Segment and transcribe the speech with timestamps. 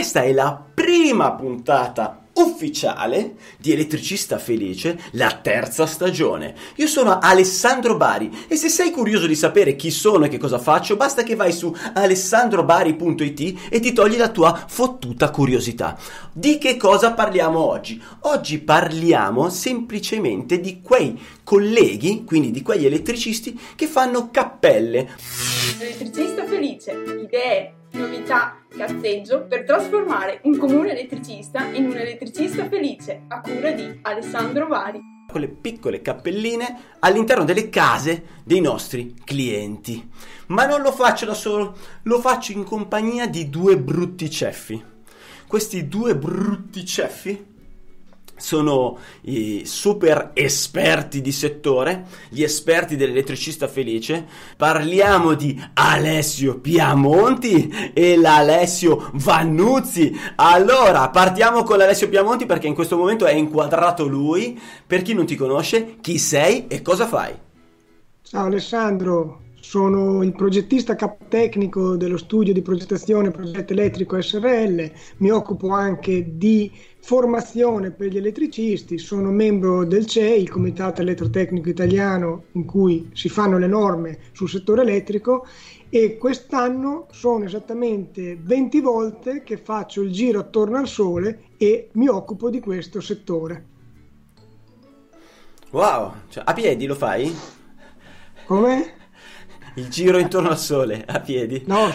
[0.00, 6.54] questa è la prima puntata ufficiale di Elettricista Felice, la terza stagione.
[6.76, 10.58] Io sono Alessandro Bari e se sei curioso di sapere chi sono e che cosa
[10.58, 15.98] faccio, basta che vai su alessandrobari.it e ti togli la tua fottuta curiosità.
[16.32, 18.02] Di che cosa parliamo oggi?
[18.20, 25.10] Oggi parliamo semplicemente di quei colleghi, quindi di quegli elettricisti che fanno cappelle.
[25.78, 26.92] Elettricista Felice,
[27.22, 33.98] idee, novità, cazzeggio per trasformare un comune elettricista in un elettricista felice a cura di
[34.02, 35.00] Alessandro Vari.
[35.30, 40.08] Quelle piccole cappelline all'interno delle case dei nostri clienti.
[40.48, 44.82] Ma non lo faccio da solo, lo faccio in compagnia di due brutti ceffi.
[45.46, 47.49] Questi due brutti ceffi
[48.40, 54.26] sono i super esperti di settore, gli esperti dell'elettricista felice.
[54.56, 60.18] Parliamo di Alessio Piamonti e l'Alessio Vannuzzi.
[60.36, 64.58] Allora, partiamo con l'Alessio Piamonti perché in questo momento è inquadrato lui.
[64.86, 67.34] Per chi non ti conosce, chi sei e cosa fai?
[68.22, 69.40] Ciao Alessandro,
[69.70, 76.72] sono il progettista capotecnico dello studio di progettazione Progetto Elettrico SRL, mi occupo anche di
[76.98, 83.28] formazione per gli elettricisti, sono membro del CEI, il Comitato Elettrotecnico Italiano, in cui si
[83.28, 85.46] fanno le norme sul settore elettrico
[85.88, 92.08] e quest'anno sono esattamente 20 volte che faccio il giro attorno al Sole e mi
[92.08, 93.66] occupo di questo settore.
[95.70, 97.32] Wow, cioè, a piedi lo fai?
[98.46, 98.98] Come?
[99.74, 101.62] Il giro intorno al sole a piedi.
[101.66, 101.90] No,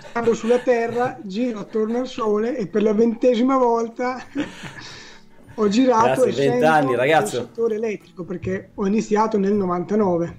[0.00, 4.18] stando sulla terra, giro attorno al sole e per la ventesima volta
[5.54, 7.36] ho girato Grazie, 20 anni, ragazzo.
[7.38, 10.38] nel settore elettrico perché ho iniziato nel 99.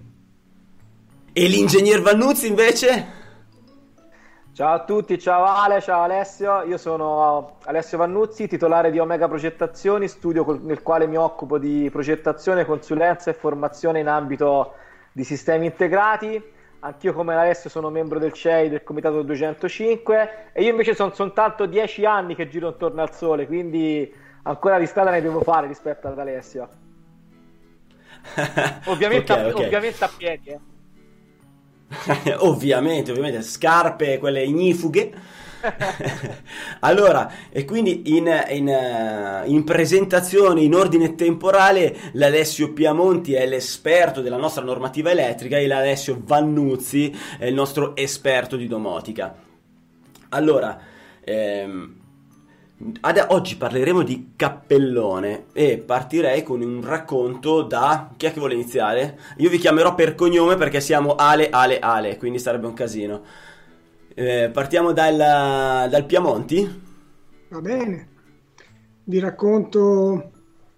[1.31, 3.21] E l'ingegner Vannuzzi invece?
[4.53, 10.07] Ciao a tutti, ciao Ale, ciao Alessio, io sono Alessio Vannuzzi, titolare di Omega Progettazioni,
[10.07, 14.73] studio col- nel quale mi occupo di progettazione, consulenza e formazione in ambito
[15.11, 16.39] di sistemi integrati.
[16.85, 21.65] Anch'io come Alessio sono membro del CEI del Comitato 205 e io invece sono soltanto
[21.65, 24.13] 10 anni che giro intorno al sole, quindi
[24.43, 26.67] ancora di strada ne devo fare rispetto ad Alessio.
[28.85, 29.55] Ovviamente, Ok, a, ok.
[29.55, 30.49] ovviamente a piedi.
[30.49, 30.59] eh.
[32.39, 35.11] ovviamente, ovviamente, scarpe, quelle ignifughe.
[36.81, 44.21] allora, e quindi in, in, eh, in presentazione, in ordine temporale, l'Alessio Piamonti è l'esperto
[44.21, 49.35] della nostra normativa elettrica e l'Alessio Vannuzzi è il nostro esperto di domotica.
[50.29, 50.79] Allora,
[51.21, 51.95] ehm,
[53.01, 58.09] ad- oggi parleremo di cappellone e partirei con un racconto da...
[58.17, 59.17] Chi è che vuole iniziare?
[59.37, 63.21] Io vi chiamerò per cognome perché siamo Ale, Ale, Ale, quindi sarebbe un casino.
[64.15, 65.17] Eh, partiamo dal,
[65.89, 66.81] dal Piamonti?
[67.49, 68.07] Va bene,
[69.05, 70.31] vi racconto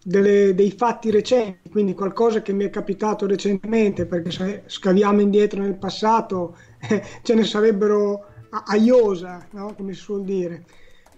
[0.04, 5.62] delle- dei fatti recenti, quindi qualcosa che mi è capitato recentemente, perché se scaviamo indietro
[5.62, 6.58] nel passato
[6.90, 9.74] eh, ce ne sarebbero a, iosa, no?
[9.76, 10.66] come si suol dire.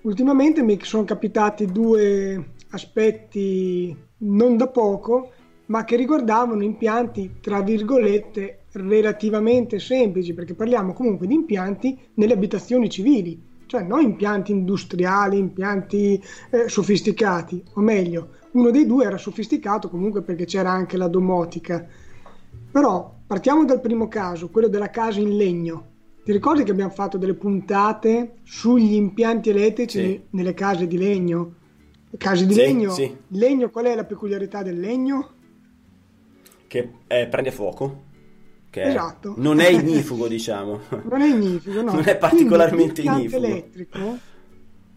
[0.02, 5.32] Ultimamente mi sono capitati due aspetti non da poco,
[5.68, 12.90] ma che riguardavano impianti, tra virgolette, relativamente semplici, perché parliamo comunque di impianti nelle abitazioni
[12.90, 19.90] civili, cioè non impianti industriali, impianti eh, sofisticati, o meglio, uno dei due era sofisticato
[19.90, 21.86] comunque perché c'era anche la domotica.
[22.72, 25.86] Però partiamo dal primo caso, quello della casa in legno.
[26.24, 30.22] Ti ricordi che abbiamo fatto delle puntate sugli impianti elettrici Sì.
[30.32, 31.54] nelle case di legno?
[32.10, 32.90] Le case di Sì, legno?
[32.92, 33.16] sì.
[33.30, 35.32] Legno, qual è la peculiarità del legno?
[36.68, 38.04] Che eh, prende fuoco?
[38.70, 39.34] Che Esatto.
[39.38, 40.82] non è ignifugo, diciamo.
[41.10, 41.94] Non è ignifico, no.
[41.96, 43.46] Non è particolarmente Quindi ignifugo.
[43.46, 44.18] l'impianto elettrico,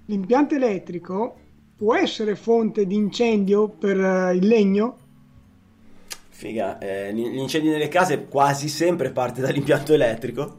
[0.07, 1.37] l'impianto elettrico
[1.77, 4.97] può essere fonte di incendio per eh, il legno?
[6.29, 10.59] Figa, eh, gli incendi nelle case quasi sempre parte dall'impianto elettrico.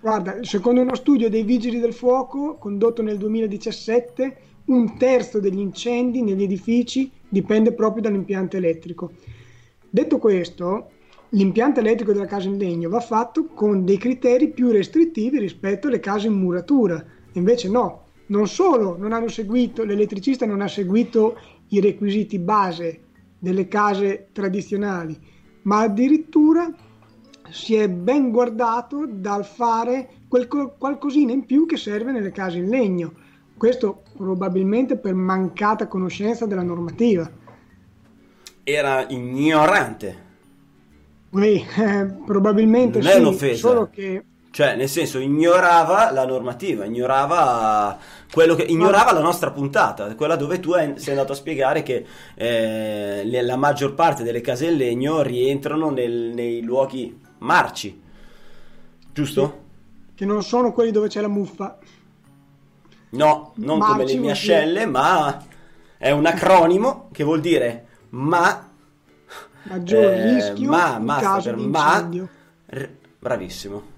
[0.00, 6.22] Guarda, secondo uno studio dei Vigili del Fuoco condotto nel 2017, un terzo degli incendi
[6.22, 9.12] negli edifici dipende proprio dall'impianto elettrico.
[9.94, 10.90] Detto questo,
[11.28, 16.00] l'impianto elettrico della casa in legno va fatto con dei criteri più restrittivi rispetto alle
[16.00, 17.00] case in muratura.
[17.34, 21.38] Invece no, non solo non hanno seguito, l'elettricista non ha seguito
[21.68, 23.02] i requisiti base
[23.38, 25.16] delle case tradizionali,
[25.62, 26.74] ma addirittura
[27.50, 32.58] si è ben guardato dal fare quel co- qualcosina in più che serve nelle case
[32.58, 33.12] in legno.
[33.56, 37.42] Questo probabilmente per mancata conoscenza della normativa.
[38.64, 40.22] Era ignorante.
[41.30, 43.56] Poi, eh, probabilmente Non è sì, un'offesa.
[43.68, 47.98] solo che Cioè, nel senso, ignorava la normativa, ignorava
[48.30, 52.06] quello che ignorava la nostra puntata, quella dove tu sei andato a spiegare che
[52.36, 58.00] eh, la maggior parte delle case in legno rientrano nel, nei luoghi marci.
[59.12, 59.62] Giusto?
[60.08, 61.78] Sì, che non sono quelli dove c'è la muffa.
[63.10, 65.44] No, non marci come le mie ascelle, ma
[65.98, 68.70] è un acronimo che vuol dire ma
[69.64, 72.10] maggior eh, rischio ma, in caso per ma
[72.66, 73.92] r- bravissimo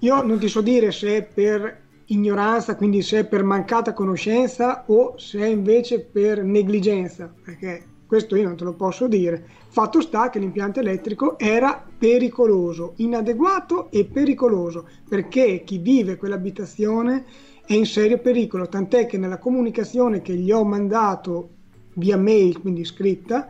[0.00, 4.84] io non ti so dire se è per ignoranza, quindi se è per mancata conoscenza
[4.86, 9.44] o se è invece per negligenza, perché questo io non te lo posso dire.
[9.68, 17.24] Fatto sta che l'impianto elettrico era pericoloso, inadeguato e pericoloso, perché chi vive quell'abitazione
[17.66, 21.50] è in serio pericolo, tant'è che nella comunicazione che gli ho mandato
[21.98, 23.46] via mail, quindi scritta,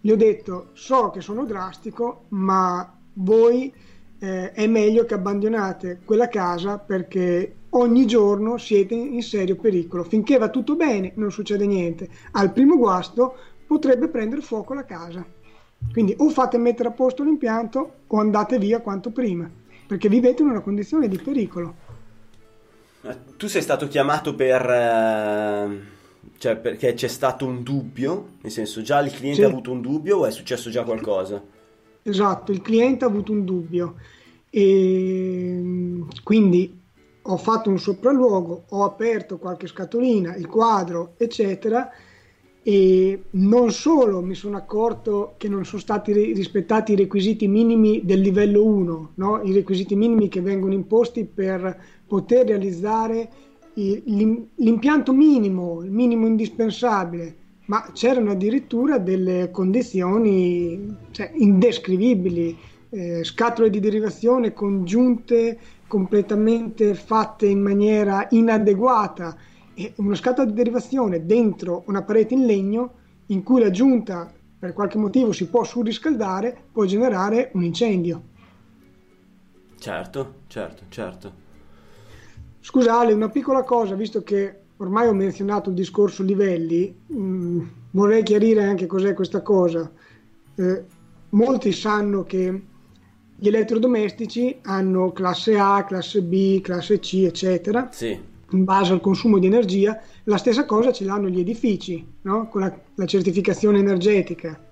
[0.00, 3.72] gli ho detto so che sono drastico, ma voi
[4.18, 10.02] eh, è meglio che abbandonate quella casa perché ogni giorno siete in serio pericolo.
[10.04, 12.08] Finché va tutto bene, non succede niente.
[12.32, 13.36] Al primo guasto
[13.66, 15.24] potrebbe prendere fuoco la casa.
[15.92, 19.50] Quindi o fate mettere a posto l'impianto o andate via quanto prima,
[19.86, 21.74] perché vivete in una condizione di pericolo.
[23.36, 24.70] Tu sei stato chiamato per...
[24.70, 26.00] Eh,
[26.42, 28.30] cioè perché c'è stato un dubbio?
[28.40, 29.44] Nel senso, già il cliente sì.
[29.44, 31.40] ha avuto un dubbio o è successo già qualcosa?
[32.02, 33.94] Esatto, il cliente ha avuto un dubbio
[34.50, 36.80] e quindi
[37.22, 41.88] ho fatto un sopralluogo, ho aperto qualche scatolina, il quadro, eccetera,
[42.60, 48.18] e non solo mi sono accorto che non sono stati rispettati i requisiti minimi del
[48.18, 49.42] livello 1, no?
[49.44, 53.30] i requisiti minimi che vengono imposti per poter realizzare
[53.74, 57.36] l'impianto minimo, il minimo indispensabile,
[57.66, 62.56] ma c'erano addirittura delle condizioni cioè, indescrivibili,
[62.90, 69.36] eh, scatole di derivazione congiunte completamente fatte in maniera inadeguata
[69.74, 72.92] e una scatola di derivazione dentro una parete in legno
[73.26, 78.22] in cui la giunta per qualche motivo si può surriscaldare può generare un incendio.
[79.78, 81.41] Certo, certo, certo.
[82.64, 87.60] Scusate, una piccola cosa, visto che ormai ho menzionato il discorso livelli, mh, mm,
[87.90, 89.90] vorrei chiarire anche cos'è questa cosa.
[90.54, 90.84] Eh,
[91.30, 92.62] molti sanno che
[93.34, 97.88] gli elettrodomestici hanno classe A, classe B, classe C, eccetera.
[97.90, 98.16] Sì.
[98.50, 102.48] In base al consumo di energia, la stessa cosa ce l'hanno gli edifici, no?
[102.48, 104.71] con la, la certificazione energetica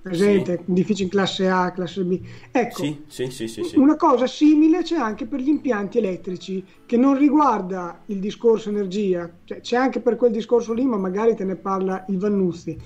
[0.00, 0.70] presente, sì.
[0.70, 2.20] edifici in classe A, classe B.
[2.50, 8.00] Ecco, sì, sì, una cosa simile c'è anche per gli impianti elettrici, che non riguarda
[8.06, 12.04] il discorso energia, cioè, c'è anche per quel discorso lì, ma magari te ne parla
[12.08, 12.76] il Vannuzzi.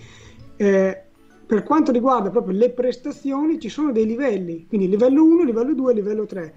[0.56, 1.02] Eh,
[1.46, 5.94] per quanto riguarda proprio le prestazioni ci sono dei livelli, quindi livello 1, livello 2,
[5.94, 6.54] livello 3.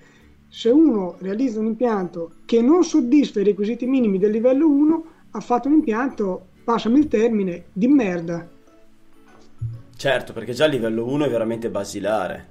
[0.50, 5.39] Se uno realizza un impianto che non soddisfa i requisiti minimi del livello 1, ha
[5.42, 8.50] fatto un impianto, passami il termine, di merda.
[9.98, 12.48] Certo, perché già il livello 1 è veramente basilare.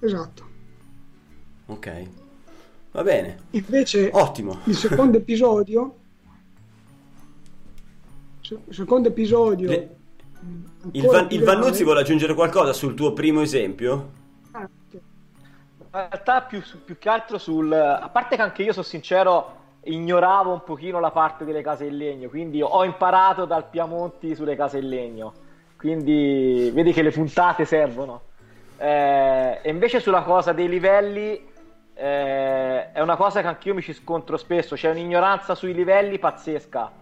[0.00, 0.48] Esatto.
[1.66, 2.08] Ok.
[2.90, 3.38] Va bene.
[3.50, 4.58] Invece, Ottimo.
[4.64, 5.94] il secondo episodio...
[8.42, 9.68] Il secondo episodio...
[9.68, 9.94] Le
[10.92, 14.18] il, Van, il Vannuzzi vuole aggiungere qualcosa sul tuo primo esempio?
[14.52, 17.72] In realtà più, più, che altro sul...
[17.72, 21.96] A parte che anche io sono sincero, ignoravo un pochino la parte delle case in
[21.96, 25.32] legno, quindi ho imparato dal Piamonti sulle case in legno.
[25.80, 28.24] Quindi vedi che le puntate servono.
[28.76, 31.42] Eh, e invece sulla cosa dei livelli
[31.94, 36.92] eh, è una cosa che anch'io mi ci scontro spesso, c'è un'ignoranza sui livelli pazzesca.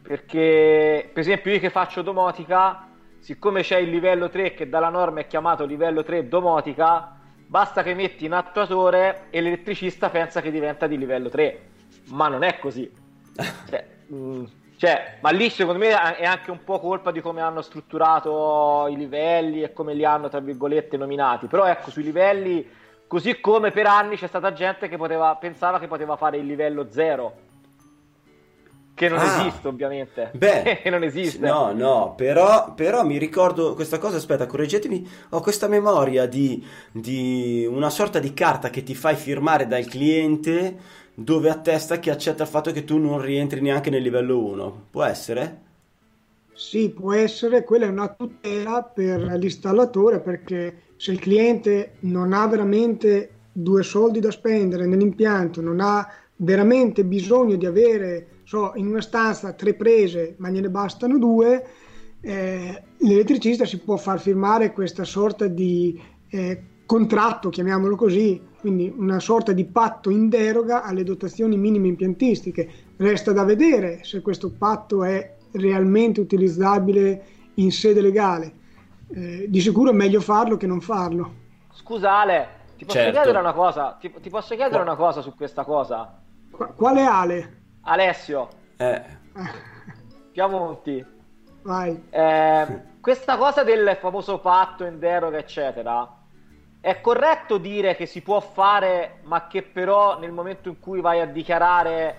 [0.00, 2.88] Perché per esempio io che faccio domotica
[3.18, 7.92] siccome c'è il livello 3 che dalla norma è chiamato livello 3 domotica basta che
[7.92, 11.60] metti in attuatore e l'elettricista pensa che diventa di livello 3
[12.08, 12.90] ma non è così.
[13.68, 14.44] Cioè, mh, mm,
[14.84, 18.96] cioè, ma lì secondo me è anche un po' colpa di come hanno strutturato i
[18.96, 22.68] livelli e come li hanno tra virgolette nominati però ecco sui livelli
[23.06, 26.88] così come per anni c'è stata gente che poteva, pensava che poteva fare il livello
[26.90, 27.42] 0
[28.94, 30.30] che non ah, esiste ovviamente.
[30.34, 31.44] Beh, non esiste.
[31.44, 37.66] No, no, però, però, mi ricordo questa cosa, aspetta, correggetemi, ho questa memoria di, di,
[37.68, 40.76] una sorta di carta che ti fai firmare dal cliente
[41.14, 44.86] dove attesta che accetta il fatto che tu non rientri neanche nel livello 1.
[44.90, 45.62] Può essere?
[46.52, 52.46] Sì, può essere, quella è una tutela per l'installatore perché se il cliente non ha
[52.46, 59.00] veramente due soldi da spendere nell'impianto, non ha veramente bisogno di avere so, in una
[59.00, 61.64] stanza tre prese ma gliene bastano due,
[62.20, 69.20] eh, l'elettricista si può far firmare questa sorta di eh, contratto, chiamiamolo così, quindi una
[69.20, 72.70] sorta di patto in deroga alle dotazioni minime impiantistiche.
[72.96, 77.24] Resta da vedere se questo patto è realmente utilizzabile
[77.54, 78.52] in sede legale.
[79.12, 81.42] Eh, di sicuro è meglio farlo che non farlo.
[81.72, 83.12] Scusa Ale, ti posso certo.
[83.12, 83.96] chiedere una cosa?
[84.00, 84.92] Ti, ti posso chiedere Qua...
[84.92, 86.20] una cosa su questa cosa?
[86.50, 87.62] Qua, quale Ale?
[87.82, 88.48] Alessio.
[88.76, 89.02] Eh.
[90.32, 91.04] Piamonti.
[91.62, 92.08] Vai.
[92.10, 92.66] Eh,
[93.00, 96.10] questa cosa del famoso patto in deroga, eccetera,
[96.84, 101.18] è corretto dire che si può fare, ma che però nel momento in cui vai
[101.18, 102.18] a dichiarare,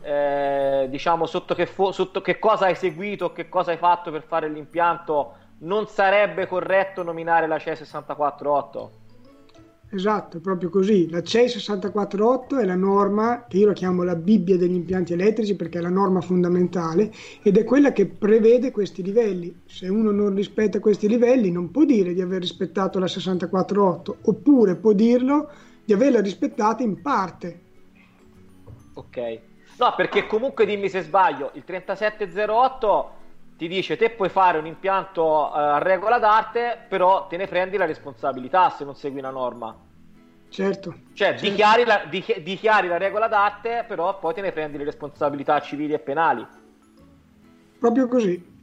[0.00, 4.22] eh, diciamo, sotto che, fo- sotto che cosa hai seguito, che cosa hai fatto per
[4.22, 9.00] fare l'impianto, non sarebbe corretto nominare la CE 648?
[9.88, 11.08] Esatto, proprio così.
[11.10, 15.54] La CEI 648 è la norma che io la chiamo la Bibbia degli impianti elettrici
[15.54, 17.12] perché è la norma fondamentale
[17.42, 19.62] ed è quella che prevede questi livelli.
[19.64, 24.74] Se uno non rispetta questi livelli non può dire di aver rispettato la 648 oppure
[24.74, 25.50] può dirlo
[25.84, 27.60] di averla rispettata in parte.
[28.94, 29.40] Ok.
[29.78, 33.10] No, perché comunque dimmi se sbaglio, il 3708
[33.56, 37.76] ti dice te puoi fare un impianto uh, a regola d'arte, però te ne prendi
[37.76, 39.74] la responsabilità se non segui una norma.
[40.48, 40.90] Certo.
[41.12, 41.48] Cioè, certo.
[41.48, 45.92] Dichiari, la, dichi, dichiari la regola d'arte, però poi te ne prendi le responsabilità civili
[45.92, 46.46] e penali.
[47.78, 48.54] Proprio così.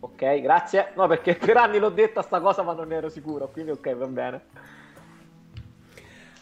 [0.00, 0.92] Ok, grazie.
[0.94, 3.94] No, perché per anni l'ho detta sta cosa, ma non ne ero sicuro, quindi ok,
[3.94, 4.40] va bene.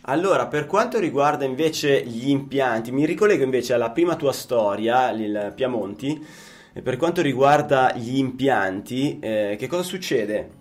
[0.04, 5.52] Allora, per quanto riguarda invece gli impianti, mi ricollego invece alla prima tua storia, il
[5.54, 10.58] Piamonti e per quanto riguarda gli impianti, eh, che cosa succede?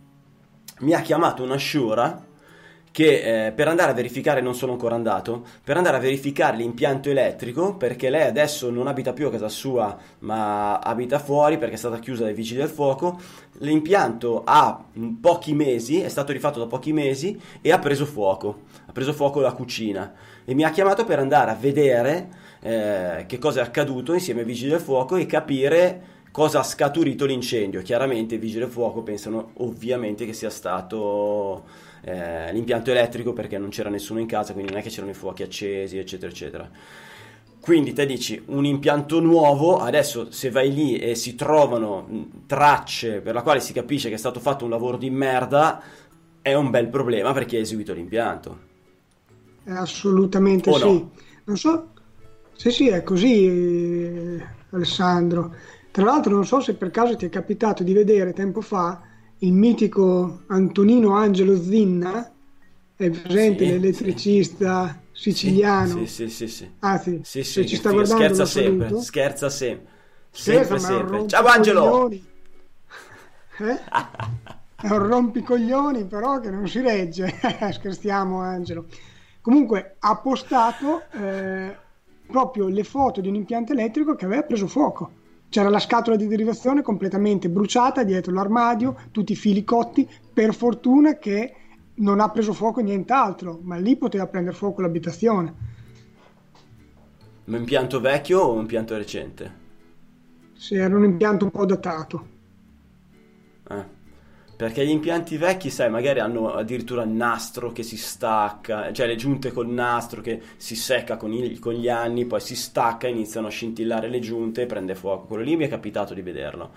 [0.79, 2.27] Mi ha chiamato una Shura
[2.91, 7.09] che eh, per andare a verificare, non sono ancora andato, per andare a verificare l'impianto
[7.09, 11.77] elettrico, perché lei adesso non abita più a casa sua, ma abita fuori perché è
[11.77, 13.19] stata chiusa dai vigili del fuoco,
[13.59, 14.83] l'impianto ha
[15.21, 19.39] pochi mesi, è stato rifatto da pochi mesi e ha preso fuoco, ha preso fuoco
[19.39, 20.13] la cucina
[20.43, 24.45] e mi ha chiamato per andare a vedere eh, che cosa è accaduto insieme ai
[24.45, 27.81] vigili del fuoco e capire cosa ha scaturito l'incendio.
[27.81, 31.65] Chiaramente i vigili del fuoco pensano ovviamente che sia stato
[32.01, 35.15] eh, l'impianto elettrico perché non c'era nessuno in casa, quindi non è che c'erano i
[35.15, 36.69] fuochi accesi, eccetera, eccetera.
[37.61, 43.33] Quindi te dici un impianto nuovo, adesso se vai lì e si trovano tracce per
[43.33, 45.81] la quale si capisce che è stato fatto un lavoro di merda,
[46.41, 48.67] è un bel problema perché hai eseguito l'impianto.
[49.65, 50.83] Assolutamente o sì.
[50.85, 51.11] No?
[51.43, 51.88] Non so,
[52.59, 54.37] sì, sì, è così,
[54.71, 55.55] Alessandro.
[55.91, 59.01] Tra l'altro non so se per caso ti è capitato di vedere tempo fa
[59.37, 62.29] il mitico Antonino Angelo Zinna,
[62.97, 65.31] è presente sì, l'elettricista sì.
[65.31, 65.99] siciliano.
[65.99, 66.71] Sì, sì, sì, sì.
[66.79, 67.21] Ah, sì.
[67.23, 69.03] sì, sì ci sta guardando scherza sempre, saluto.
[69.05, 69.91] scherza sempre.
[70.29, 71.27] Sempre, sempre.
[71.29, 72.11] Ciao Angelo!
[73.61, 73.77] Eh?
[74.81, 77.33] è un rompicoglioni però che non si regge.
[77.71, 78.85] Scherziamo Angelo.
[79.39, 81.03] Comunque ha postato...
[81.11, 81.87] Eh,
[82.29, 85.17] proprio le foto di un impianto elettrico che aveva preso fuoco.
[85.49, 90.07] C'era la scatola di derivazione completamente bruciata dietro l'armadio, tutti i fili cotti.
[90.31, 91.55] Per fortuna che
[91.95, 95.77] non ha preso fuoco nient'altro, ma lì poteva prendere fuoco l'abitazione.
[97.45, 99.57] Un impianto vecchio o un impianto recente?
[100.53, 102.28] Sì, era un impianto un po' datato.
[104.59, 109.15] Perché gli impianti vecchi, sai, magari hanno addirittura il nastro che si stacca, cioè le
[109.15, 113.47] giunte col nastro che si secca con, il, con gli anni, poi si stacca, iniziano
[113.47, 115.27] a scintillare le giunte e prende fuoco.
[115.27, 116.71] Quello lì mi è capitato di vederlo.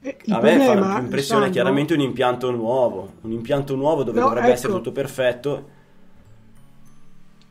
[0.00, 1.50] Eh, a me fa impressione Sandro...
[1.50, 4.56] chiaramente un impianto nuovo, un impianto nuovo dove no, dovrebbe ecco.
[4.56, 5.68] essere tutto perfetto.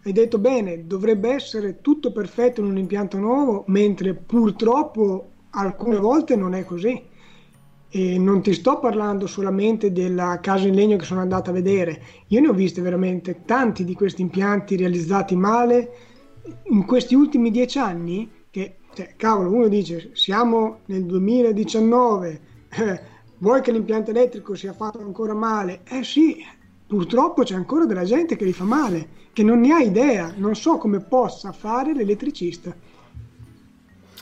[0.06, 6.36] Hai detto bene, dovrebbe essere tutto perfetto in un impianto nuovo, mentre purtroppo alcune volte
[6.36, 7.14] non è così
[7.96, 12.02] e non ti sto parlando solamente della casa in legno che sono andato a vedere,
[12.28, 15.92] io ne ho viste veramente tanti di questi impianti realizzati male
[16.72, 23.00] in questi ultimi dieci anni che, cioè, cavolo, uno dice siamo nel 2019, eh,
[23.40, 25.80] vuoi che l'impianto elettrico sia fatto ancora male?
[25.86, 26.44] Eh sì,
[26.86, 30.54] purtroppo c'è ancora della gente che li fa male, che non ne ha idea, non
[30.56, 32.76] so come possa fare l'elettricista.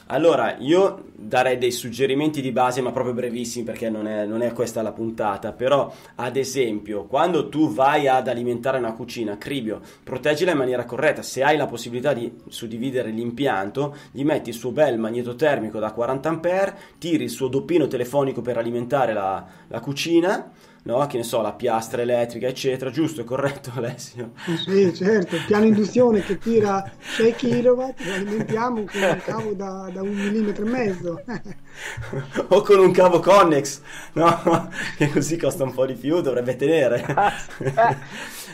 [0.07, 4.51] Allora, io darei dei suggerimenti di base, ma proprio brevissimi perché non è, non è,
[4.51, 5.53] questa la puntata.
[5.53, 11.21] Però, ad esempio, quando tu vai ad alimentare una cucina, Cribio, proteggila in maniera corretta.
[11.21, 15.91] Se hai la possibilità di suddividere l'impianto, gli metti il suo bel magneto termico da
[15.91, 20.51] 40 A, tiri il suo doppino telefonico per alimentare la, la cucina
[20.83, 21.05] no?
[21.07, 24.31] Che ne so, la piastra elettrica, eccetera, giusto, corretto Alessio?
[24.65, 29.89] Sì, certo, il piano induzione che tira 6 kW, lo alimentiamo con un cavo da,
[29.91, 31.21] da un millimetro e mezzo.
[32.49, 33.81] o con un cavo connex,
[34.13, 34.69] no?
[34.97, 37.05] Che così costa un po' di più, dovrebbe tenere.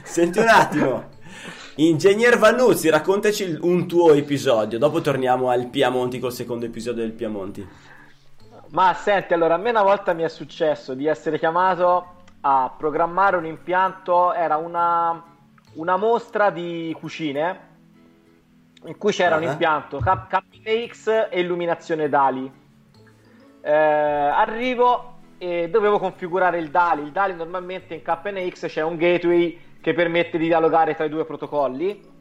[0.04, 1.18] Senti un attimo.
[1.76, 7.66] Ingegner Vannuzzi, raccontaci un tuo episodio, dopo torniamo al Piamonti col secondo episodio del Piamonti.
[8.72, 13.38] Ma senti, allora a me una volta mi è successo di essere chiamato a programmare
[13.38, 15.24] un impianto, era una,
[15.74, 17.68] una mostra di cucine
[18.86, 19.44] in cui c'era uh-huh.
[19.44, 22.52] un impianto KNX e illuminazione DALI.
[23.62, 27.02] Eh, arrivo e dovevo configurare il DALI.
[27.02, 31.26] Il DALI normalmente in KNX c'è un gateway che permette di dialogare tra i due
[31.26, 32.18] protocolli.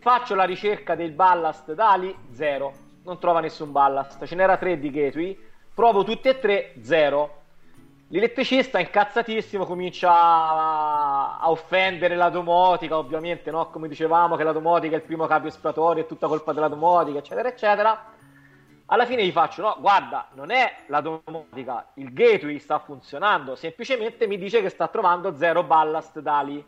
[0.00, 2.72] Faccio la ricerca del ballast DALI, zero.
[3.04, 4.24] Non trova nessun ballast.
[4.24, 5.38] Ce n'era tre di gateway
[5.76, 7.42] provo tutti e tre, zero.
[8.08, 13.68] L'elettricista incazzatissimo comincia a, a, offendere la domotica, ovviamente, no?
[13.70, 17.18] come dicevamo che la domotica è il primo capo espiatorio, è tutta colpa della domotica,
[17.18, 18.12] eccetera, eccetera.
[18.86, 24.28] Alla fine gli faccio, no, guarda, non è la domotica, il gateway sta funzionando, semplicemente
[24.28, 26.64] mi dice che sta trovando zero ballast DALI.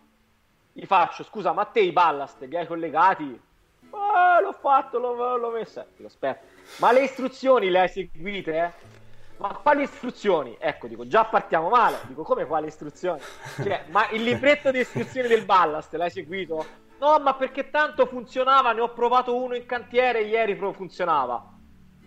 [0.73, 3.40] Gli faccio, scusa, ma te i ballast li hai collegati?
[3.80, 5.85] Eh, l'ho fatto, l'ho, l'ho messo.
[6.04, 6.45] Aspetta,
[6.78, 8.59] ma le istruzioni le hai seguite?
[8.59, 8.98] Eh?
[9.38, 10.57] Ma quali istruzioni?
[10.59, 11.99] Ecco, dico, già partiamo male.
[12.07, 13.21] Dico, come quali istruzioni?
[13.57, 16.64] Cioè, ma il libretto di istruzioni del Ballast l'hai seguito?
[16.99, 21.52] No, ma perché tanto funzionava, ne ho provato uno in cantiere ieri funzionava.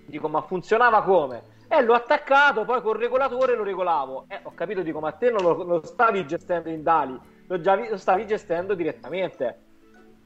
[0.06, 1.60] Dico, ma funzionava come?
[1.70, 4.26] Eh, l'ho attaccato, poi col regolatore lo regolavo.
[4.28, 7.76] Eh, ho capito, dico, ma te non lo, lo stavi gestendo in DALI, lo, già,
[7.76, 9.60] lo stavi gestendo direttamente.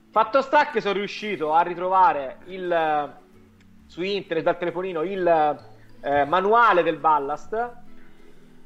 [0.10, 3.16] Fatto sta che sono riuscito a ritrovare il,
[3.86, 5.74] su internet, dal telefonino, il
[6.06, 7.74] eh, manuale del ballast.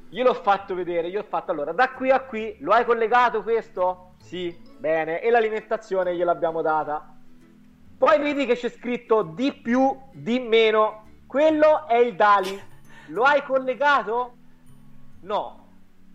[0.09, 3.43] Io l'ho fatto vedere, io ho fatto allora da qui a qui, lo hai collegato
[3.43, 4.15] questo?
[4.19, 7.15] Sì, bene, e l'alimentazione gliel'abbiamo data.
[7.97, 12.61] Poi vedi che c'è scritto di più, di meno, quello è il DALI.
[13.07, 14.33] Lo hai collegato?
[15.21, 15.67] No.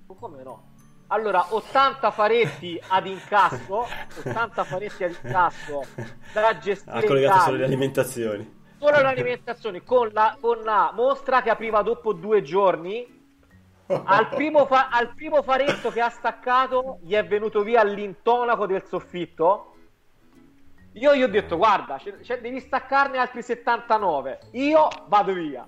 [0.07, 0.73] Come no?
[1.09, 3.87] Allora, 80 faretti ad incasso,
[4.25, 5.83] 80 faretti ad incasso
[6.33, 6.99] da gestire.
[6.99, 12.12] Ha collegato solo le alimentazioni solo l'alimentazione con la, con la mostra che apriva dopo
[12.12, 13.23] due giorni.
[13.87, 18.85] Al primo, fa- al primo faretto che ha staccato gli è venuto via l'intonaco del
[18.85, 19.77] soffitto.
[20.92, 24.38] Io gli ho detto: Guarda, c- c- devi staccarne altri 79.
[24.53, 25.66] Io vado via.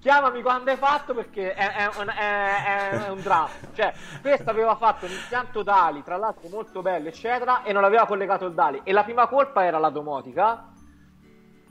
[0.00, 3.50] Chiamami quando hai fatto perché è, è, è, è un dramma.
[3.74, 8.06] Cioè, questo aveva fatto un impianto DALI, tra l'altro molto bello, eccetera, e non aveva
[8.06, 8.82] collegato il DALI.
[8.84, 10.70] E la prima colpa era la domotica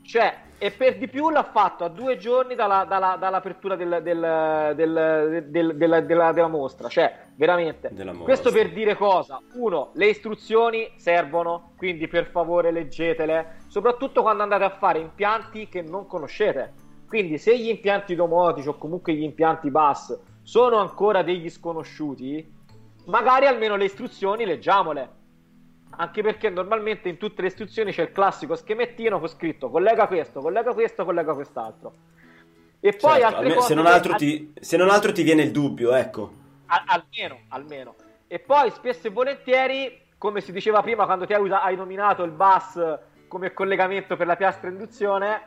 [0.06, 4.74] cioè, e per di più l'ha fatto a due giorni dalla, dalla, dall'apertura del, del,
[4.76, 6.88] del, della, della, della, mostra.
[6.88, 7.92] Cioè, veramente.
[8.24, 9.42] Questo per dire cosa?
[9.54, 15.82] Uno, le istruzioni servono, quindi per favore leggetele, soprattutto quando andate a fare impianti che
[15.82, 16.74] non conoscete.
[17.08, 22.54] Quindi se gli impianti domotici o comunque gli impianti bus sono ancora degli sconosciuti,
[23.06, 25.24] magari almeno le istruzioni leggiamole
[25.98, 30.42] anche perché normalmente in tutte le istruzioni c'è il classico schemettino con scritto collega questo,
[30.42, 31.94] collega questo, collega quest'altro.
[32.80, 33.68] E poi certo, altre almeno, cose...
[33.68, 36.32] Se non, altro ti, se non altro ti viene il dubbio, ecco.
[36.68, 37.96] Al, almeno, almeno.
[38.28, 42.32] E poi spesso e volentieri, come si diceva prima quando ti hai, hai nominato il
[42.32, 42.80] bus
[43.28, 45.42] come collegamento per la piastra induzione,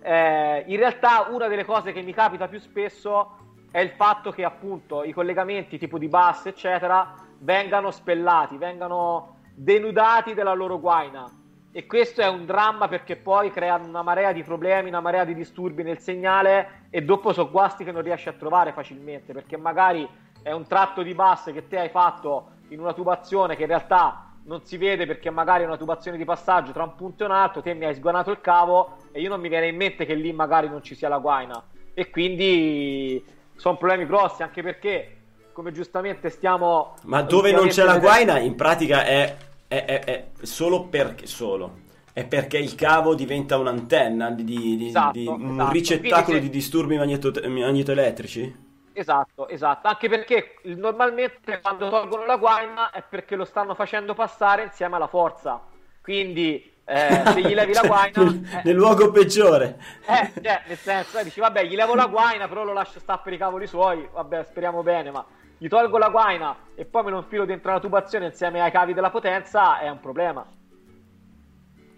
[0.00, 3.36] eh, in realtà una delle cose che mi capita più spesso
[3.70, 10.34] è il fatto che appunto i collegamenti tipo di bus eccetera vengano spellati, vengano denudati
[10.34, 11.28] della loro guaina.
[11.72, 15.34] E questo è un dramma perché poi creano una marea di problemi, una marea di
[15.34, 20.08] disturbi nel segnale e dopo sono guasti che non riesci a trovare facilmente perché magari
[20.42, 24.32] è un tratto di bus che te hai fatto in una tubazione che in realtà
[24.44, 27.32] non si vede perché magari è una tubazione di passaggio tra un punto e un
[27.32, 30.14] altro, te mi hai sguanato il cavo e io non mi viene in mente che
[30.14, 33.22] lì magari non ci sia la guaina e quindi
[33.56, 35.17] sono problemi grossi anche perché
[35.58, 40.26] come giustamente stiamo ma dove non c'è la guaina in pratica è è, è, è
[40.42, 41.78] solo perché solo
[42.12, 45.72] è perché il cavo diventa un'antenna di, di, esatto, di un esatto.
[45.72, 46.42] ricettacolo se...
[46.42, 48.66] di disturbi magneto, magnetoelettrici?
[48.92, 54.64] Esatto, esatto, anche perché normalmente quando tolgono la guaina è perché lo stanno facendo passare
[54.64, 55.62] insieme alla forza.
[56.02, 60.76] Quindi eh, se gli levi la cioè, guaina nel, eh, luogo peggiore eh, cioè, nel
[60.78, 63.66] senso eh, dici vabbè gli levo la guaina però lo lascio stare per i cavoli
[63.66, 65.24] suoi vabbè speriamo bene ma
[65.58, 68.94] gli tolgo la guaina e poi me lo infilo dentro la tubazione insieme ai cavi
[68.94, 70.46] della potenza, è un problema.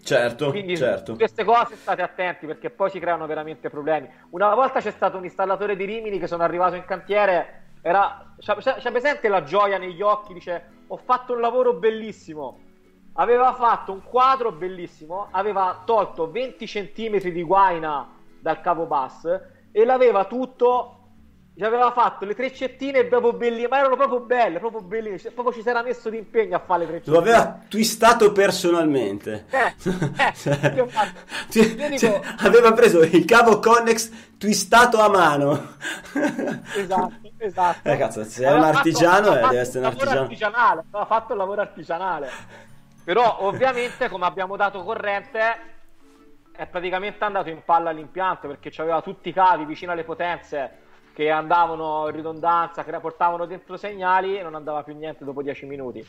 [0.03, 1.15] Certo, Quindi certo.
[1.15, 4.09] queste cose state attenti perché poi si creano veramente problemi.
[4.31, 8.55] Una volta c'è stato un installatore di Rimini che sono arrivato in cantiere era, c'è,
[8.55, 12.59] c'è presente la gioia negli occhi, dice ho fatto un lavoro bellissimo,
[13.13, 19.39] aveva fatto un quadro bellissimo, aveva tolto 20 cm di guaina dal cavo bus
[19.71, 21.00] e l'aveva tutto
[21.53, 25.33] gli aveva fatto le treccettine proprio bellissime, ma erano proprio belle, proprio bellissime.
[25.33, 27.15] Proprio ci si era messo d'impegno a fare le treccettine.
[27.15, 29.45] Lo aveva twistato personalmente.
[29.49, 30.31] Eh, eh,
[31.49, 35.75] Ti- io dico- cioè, aveva preso il cavo Connex twistato a mano.
[36.75, 37.89] esatto, esatto.
[37.89, 40.21] Eh, cazzo, se è un artigiano, eh, fatto deve essere un lavoro artigiano.
[40.21, 42.29] artigianale, aveva fatto il lavoro artigianale.
[43.03, 45.39] Però ovviamente come abbiamo dato corrente
[46.53, 50.80] è praticamente andato in palla l'impianto perché aveva tutti i cavi vicino alle potenze
[51.13, 55.65] che andavano in ridondanza, che portavano dentro segnali e non andava più niente dopo 10
[55.65, 56.05] minuti.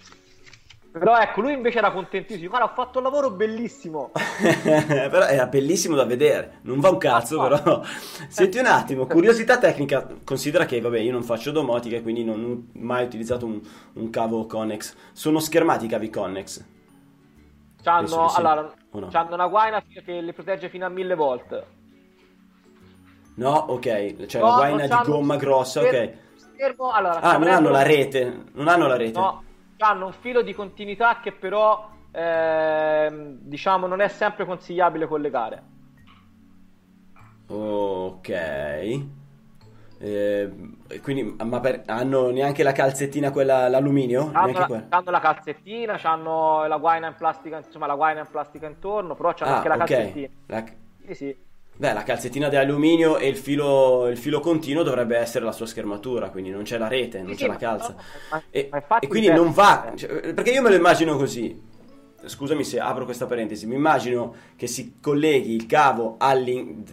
[0.92, 2.50] Però ecco, lui invece era contentissimo.
[2.50, 4.10] Guarda, ho fatto un lavoro bellissimo.
[4.62, 7.82] però era bellissimo da vedere, non va un cazzo però.
[8.28, 12.44] Senti un attimo, curiosità tecnica, considera che vabbè io non faccio domotica e quindi non
[12.44, 13.58] ho mai utilizzato un,
[13.94, 14.94] un cavo Connex.
[15.12, 16.62] Sono schermati i cavi Connex?
[17.82, 18.38] C'hanno, sì.
[18.38, 19.08] allora, no?
[19.08, 21.66] c'hanno una guaina che le protegge fino a 1000 volt.
[23.34, 26.18] No, ok, cioè No, la guaina di gomma grossa, schermo- ok.
[26.36, 29.18] schermo, allora, Ah, non hanno la rete, non hanno la rete.
[29.18, 29.42] No,
[29.78, 35.62] hanno un filo di continuità che però ehm, diciamo non è sempre consigliabile collegare.
[37.48, 38.28] Ok.
[39.98, 40.50] Eh,
[41.00, 44.30] quindi, ma per- hanno neanche la calzettina quella l'alluminio?
[44.32, 44.86] Hanno la, quella?
[44.88, 49.32] hanno la calzettina, hanno la guaina in plastica, insomma la guaina in plastica intorno, però
[49.34, 49.86] c'hanno Ah, anche la ok.
[49.86, 50.28] calzettina.
[50.46, 50.64] La-
[51.06, 51.36] Sì, sì.
[51.74, 55.66] Beh, la calzettina di alluminio e il filo, il filo continuo dovrebbe essere la sua
[55.66, 57.96] schermatura, quindi non c'è la rete, non Sì, c'è sì, la calza.
[58.28, 61.70] ma- E, ma e quindi non va, cioè, perché io me lo immagino così.
[62.24, 66.84] Scusami se apro questa parentesi, mi immagino che si colleghi il cavo all'in-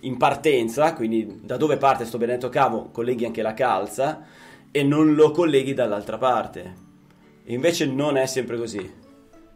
[0.00, 4.24] in partenza, quindi da dove parte sto benedetto cavo, colleghi anche la calza
[4.72, 6.74] e non lo colleghi dall'altra parte.
[7.44, 9.00] E invece non è sempre così.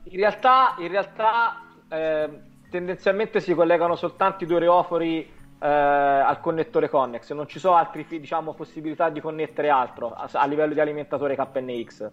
[0.05, 5.21] In realtà, in realtà ehm, tendenzialmente si collegano soltanto i due reofori
[5.59, 10.47] eh, al connettore Connex, non ci sono altre diciamo, possibilità di connettere altro a, a
[10.47, 12.11] livello di alimentatore KNX.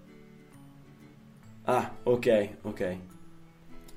[1.65, 2.97] Ah, ok, ok.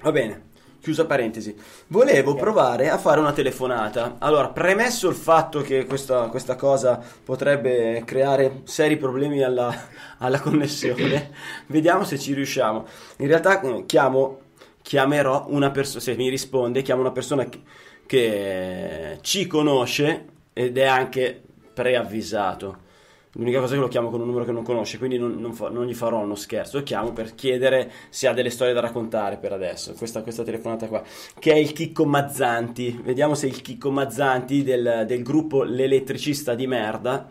[0.03, 0.55] Va bene.
[0.81, 1.57] Chiusa parentesi.
[1.89, 4.17] Volevo provare a fare una telefonata.
[4.19, 9.75] Allora, premesso il fatto che questa, questa cosa potrebbe creare seri problemi alla,
[10.19, 11.33] alla connessione,
[11.67, 12.87] vediamo se ci riusciamo.
[13.17, 14.43] In realtà eh, chiamo,
[14.87, 17.61] chiamerò una persona, se mi risponde, chiamo una persona che,
[18.07, 21.43] che ci conosce ed è anche
[21.75, 22.85] preavvisato.
[23.33, 25.55] L'unica cosa è che lo chiamo con un numero che non conosce, quindi non, non
[25.55, 26.79] fa- non gli farò uno scherzo.
[26.79, 29.93] Lo chiamo per chiedere se ha delle storie da raccontare per adesso.
[29.95, 31.03] Questa, questa telefonata qua,
[31.37, 33.01] che è il Chicco Mazzanti.
[33.03, 37.29] Vediamo se il Chicco Mazzanti del, del gruppo L'Elettricista di merda.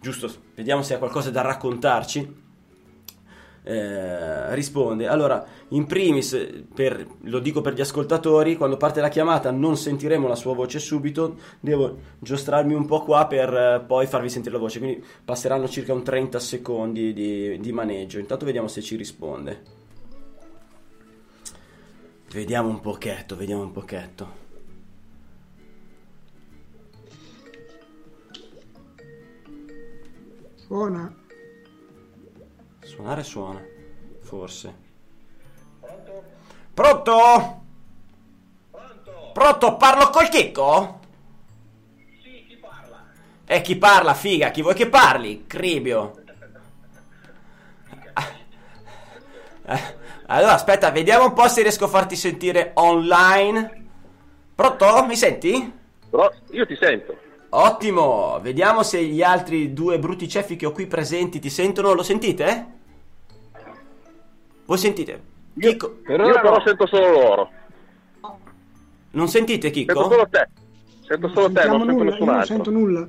[0.00, 2.41] Giusto, vediamo se ha qualcosa da raccontarci.
[3.64, 5.06] Eh, risponde.
[5.06, 10.26] Allora in primis per- lo dico per gli ascoltatori quando parte la chiamata non sentiremo
[10.26, 14.60] la sua voce subito devo giostrarmi un po' qua per eh, poi farvi sentire la
[14.60, 18.18] voce quindi passeranno circa un 30 secondi di, di maneggio.
[18.18, 19.62] Intanto vediamo se ci risponde.
[22.32, 24.40] Vediamo un pochetto vediamo un pochetto.
[30.56, 31.21] Suona.
[32.92, 33.64] Suonare suona,
[34.20, 34.74] forse.
[36.74, 37.62] Pronto?
[39.32, 39.76] Pronto?
[39.76, 41.00] Parlo col chicco?
[42.22, 43.02] Sì, chi parla?
[43.46, 44.50] E chi parla, figa?
[44.50, 45.46] Chi vuoi che parli?
[45.46, 46.12] Cribio.
[49.64, 53.84] Eh, Allora, aspetta, vediamo un po' se riesco a farti sentire online.
[54.54, 55.02] Pronto?
[55.06, 55.72] Mi senti?
[56.10, 57.16] Però io ti sento.
[57.48, 61.94] Ottimo, vediamo se gli altri due brutti ceffi che ho qui presenti ti sentono.
[61.94, 62.80] Lo sentite?
[64.66, 65.22] Voi sentite?
[65.58, 67.50] Chicco, io però sento solo loro.
[69.10, 70.08] non sentite Sento Chicco?
[70.10, 70.48] solo te.
[71.06, 72.54] Sento solo te, non sento nulla, nessun io non altro.
[72.54, 73.08] sento nulla.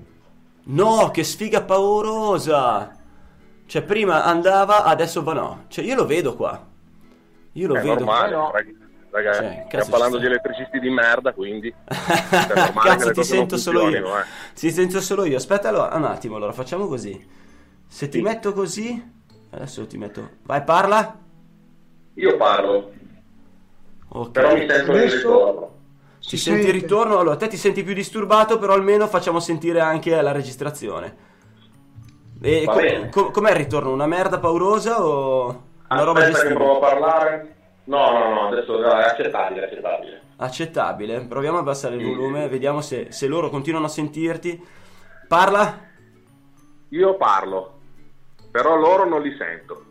[0.66, 2.98] No, che sfiga paurosa!
[3.66, 5.66] Cioè, prima andava, adesso va no.
[5.68, 6.66] Cioè, io lo vedo qua.
[7.54, 7.94] Io lo È vedo.
[7.96, 8.52] normale, No.
[8.52, 8.76] rag-
[9.10, 9.40] ragazzi.
[9.40, 14.18] Cioè, cazzo, stiamo parlando di elettricisti di merda, quindi Cazzo, ti non sento solo io.
[14.20, 14.24] eh.
[14.54, 15.38] Ti sento solo io.
[15.38, 17.26] Aspetta allora, un attimo, allora facciamo così.
[17.88, 18.24] Se ti Sì.
[18.24, 19.12] metto così,
[19.52, 20.30] adesso ti metto.
[20.44, 21.20] Vai, parla.
[22.16, 22.92] Io parlo,
[24.10, 24.32] Ok.
[24.32, 25.72] però mi sento nel Adesso- ritorno.
[26.20, 26.82] Ti Si senti il sente.
[26.82, 27.18] ritorno?
[27.18, 31.32] Allora, te ti senti più disturbato, però almeno facciamo sentire anche la registrazione.
[32.42, 33.10] E Va co- bene.
[33.10, 33.92] co- com'è il ritorno?
[33.92, 35.48] Una merda paurosa o
[35.90, 36.54] una roba Aspetta che gestibile?
[36.56, 37.56] provo a parlare.
[37.86, 40.22] No, no, no, adesso no, è accettabile, accettabile.
[40.38, 41.26] Accettabile.
[41.26, 44.66] Proviamo a abbassare il volume, vediamo se, se loro continuano a sentirti.
[45.28, 45.78] Parla?
[46.90, 47.80] Io parlo,
[48.50, 49.83] però loro non li sento.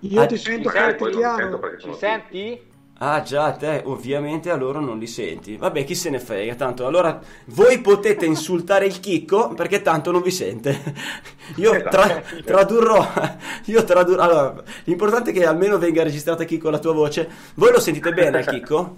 [0.00, 1.58] Io Ah, ti sento e non li sento chiaro.
[1.58, 2.68] perché Ci senti?
[3.02, 5.56] Ah già, te ovviamente a loro non li senti.
[5.56, 10.20] Vabbè, chi se ne frega, tanto allora voi potete insultare il chicco perché tanto non
[10.20, 10.94] vi sente.
[11.56, 11.88] Io Esatto.
[11.88, 13.06] tra- tradurrò,
[13.66, 17.28] io tradurrò, allora, l'importante è che almeno venga registrata Chicco la tua voce.
[17.54, 18.96] Voi lo sentite bene, Chicco?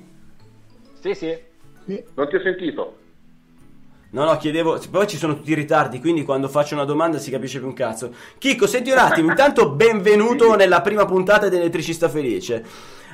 [1.01, 1.39] Sì, sì.
[1.87, 2.05] Sì.
[2.15, 2.97] Non ti ho sentito.
[4.13, 7.31] No, no, chiedevo, poi ci sono tutti i ritardi, quindi quando faccio una domanda si
[7.31, 8.13] capisce più un cazzo.
[8.37, 12.63] Chicco, senti un attimo, intanto benvenuto nella prima puntata dell'Elettricista Felice.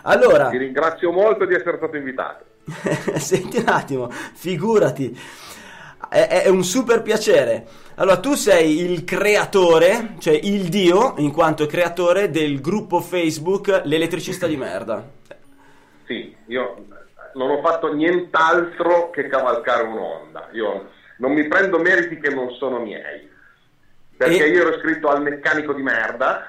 [0.02, 2.44] Allora, Ti ringrazio molto di essere stato invitato.
[3.14, 5.16] Senti un attimo, figurati,
[6.08, 7.64] è, è un super piacere.
[7.94, 14.48] Allora, tu sei il creatore, cioè il dio, in quanto creatore del gruppo Facebook L'Elettricista
[14.48, 15.08] di merda.
[16.06, 16.86] Sì, io
[17.38, 20.48] non ho fatto nient'altro che cavalcare un'onda.
[20.52, 23.30] Io non mi prendo meriti che non sono miei.
[24.16, 26.44] Perché E- io ero iscritto al meccanico di merda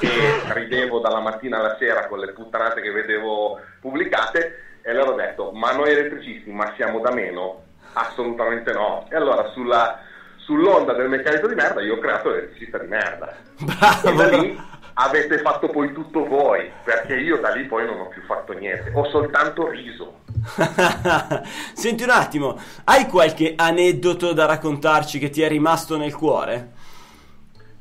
[0.00, 0.08] e
[0.52, 5.50] ridevo dalla mattina alla sera con le puttanate che vedevo pubblicate e allora ho detto
[5.52, 7.64] ma noi elettricisti ma siamo da meno?
[7.94, 9.06] Assolutamente no.
[9.10, 10.00] E allora sulla-
[10.36, 13.34] sull'onda del meccanico di merda io ho creato l'elettricista di merda.
[13.58, 14.60] Bravo, E da lì
[14.98, 18.90] avete fatto poi tutto voi, perché io da lì poi non ho più fatto niente,
[18.94, 20.20] ho soltanto riso.
[21.74, 26.72] Senti un attimo, hai qualche aneddoto da raccontarci che ti è rimasto nel cuore?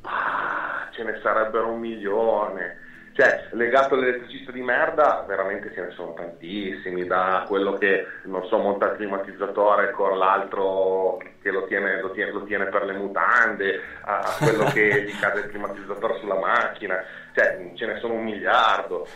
[0.01, 2.79] Ah, ce ne sarebbero un milione.
[3.15, 8.57] Cioè, legato all'elettricista di merda, veramente ce ne sono tantissimi, da quello che, non so,
[8.57, 13.79] monta il climatizzatore con l'altro che lo tiene, lo tiene- lo tiene per le mutande,
[14.01, 17.01] a quello che gli cade il climatizzatore sulla macchina,
[17.33, 19.07] cioè, ce ne sono un miliardo.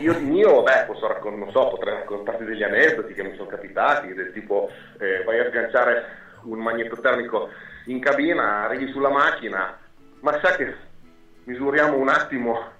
[0.00, 3.48] Io di mio, beh, posso raccon- non so, potrei raccontarti degli aneddoti che mi sono
[3.48, 6.04] capitati, del tipo eh, vai a sganciare
[6.42, 7.48] un magnetotermico
[7.86, 9.78] in cabina, arrivi sulla macchina,
[10.20, 10.74] ma sa che
[11.44, 12.76] misuriamo un attimo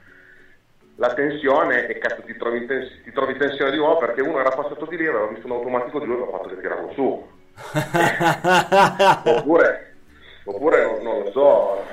[1.01, 4.51] la tensione e cazzo ti trovi, tens- ti trovi tensione di nuovo perché uno era
[4.51, 7.27] passato di lì, aveva visto un automatico di lui e aveva fatto che tirarlo su.
[9.39, 9.95] Oppure,
[10.45, 11.85] oppure non, non lo so.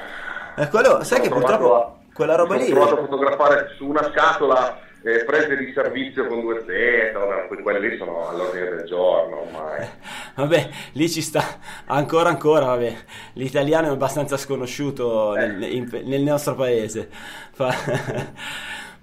[0.57, 2.65] Eh, quello- sai che purtroppo a- quella roba lì...
[2.67, 7.79] sono trovato a fotografare su una scatola eh, prese di servizio con due Z, quelle
[7.79, 9.87] lì sono all'ordine del giorno ormai.
[10.35, 11.41] Vabbè, lì ci sta
[11.85, 12.93] ancora ancora, vabbè.
[13.33, 15.47] L'italiano è abbastanza sconosciuto Eh.
[15.47, 17.07] nel, in- nel nostro paese.
[17.53, 17.73] Fa-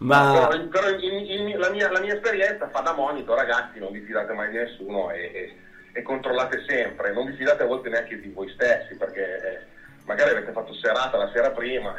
[0.03, 4.01] Ma però in- in- la, mia, la mia esperienza fa da monito, ragazzi, non vi
[4.01, 5.57] fidate mai di nessuno e, e-
[5.95, 9.59] e controllate sempre, non vi fidate a volte neanche di voi stessi perché eh,
[10.07, 11.95] magari avete fatto serata la sera prima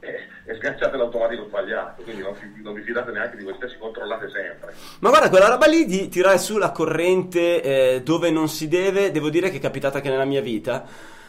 [0.00, 4.30] e, e sganciate l'automatico sbagliato, quindi non, non vi fidate neanche di voi stessi, controllate
[4.30, 4.72] sempre.
[5.00, 9.10] Ma guarda, quella roba lì di tirare su la corrente eh, dove non si deve,
[9.10, 10.84] devo dire che è capitata anche nella mia vita,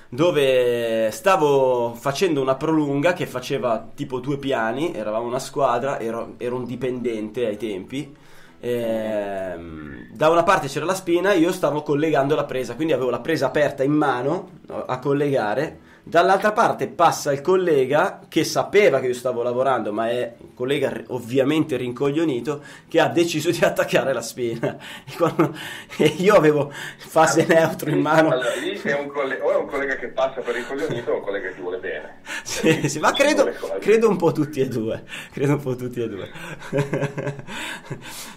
[0.09, 6.55] dove stavo facendo una prolunga che faceva tipo due piani, eravamo una squadra, ero, ero
[6.55, 8.15] un dipendente ai tempi.
[8.59, 13.19] ehm, da una parte c'era la spina, io stavo collegando la presa, quindi avevo la
[13.19, 15.79] presa aperta in mano no, a collegare.
[16.07, 21.03] Dall'altra parte passa il collega che sapeva che io stavo lavorando, ma è un collega
[21.07, 24.77] ovviamente rincoglionito, che ha deciso di attaccare la spina.
[25.05, 25.53] E, quando-
[25.97, 28.29] e io avevo fase neutro in mano.
[28.29, 31.15] Allora, lì è un collega, o è un collega che passa per il coglionito o
[31.15, 32.15] è un collega che ti vuole bene.
[32.47, 35.03] Sì, sì, ma Ci credo, credo un po' tutti e due.
[35.31, 36.31] Credo un po' tutti e due.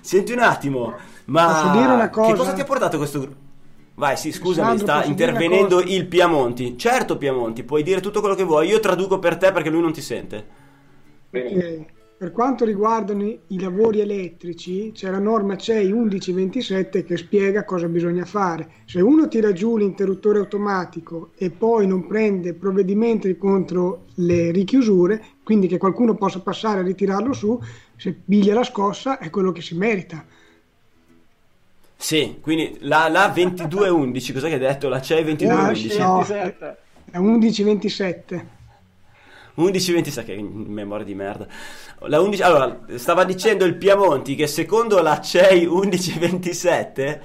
[0.01, 0.95] Senti un attimo,
[1.27, 2.33] ma Posso dire una cosa?
[2.33, 3.49] che cosa ti ha portato questo gruppo?
[4.01, 6.79] Vai, sì, scusami, sta intervenendo il Piamonti.
[6.79, 8.67] Certo, Piamonti, puoi dire tutto quello che vuoi.
[8.67, 10.47] Io traduco per te perché lui non ti sente.
[11.29, 11.87] Eh,
[12.17, 17.89] per quanto riguardano i, i lavori elettrici, c'è la norma CEI 1127 che spiega cosa
[17.89, 18.71] bisogna fare.
[18.87, 25.67] Se uno tira giù l'interruttore automatico e poi non prende provvedimenti contro le richiusure, quindi
[25.67, 27.61] che qualcuno possa passare a ritirarlo su,
[27.97, 30.25] se piglia la scossa è quello che si merita.
[32.01, 34.89] Sì, quindi la, la 2211, cos'è che hai detto?
[34.89, 35.99] La CEI 2211?
[35.99, 36.77] No, 27.
[37.11, 38.47] È 1127.
[39.59, 41.47] 11.26, che memoria di merda.
[41.99, 47.23] La 11 allora, stava dicendo il Piamonti che secondo la CEI 1127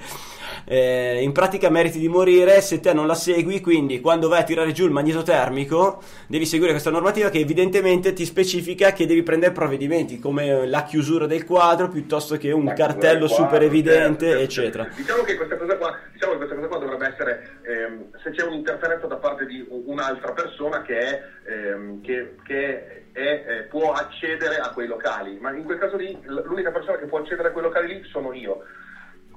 [0.68, 4.44] eh, in pratica meriti di morire se te non la segui, quindi quando vai a
[4.44, 9.22] tirare giù il magneto termico devi seguire questa normativa che evidentemente ti specifica che devi
[9.22, 14.26] prendere provvedimenti come la chiusura del quadro piuttosto che un Ma cartello qua, super evidente,
[14.26, 14.42] certo, certo.
[14.42, 14.88] eccetera.
[14.94, 18.44] Diciamo che questa cosa qua, diciamo che questa cosa qua dovrebbe essere, ehm, se c'è
[18.44, 24.56] un'interferenza da parte di un'altra persona che, è, ehm, che, che è, eh, può accedere
[24.56, 27.64] a quei locali, ma in quel caso lì l'unica persona che può accedere a quei
[27.64, 28.62] locali lì sono io.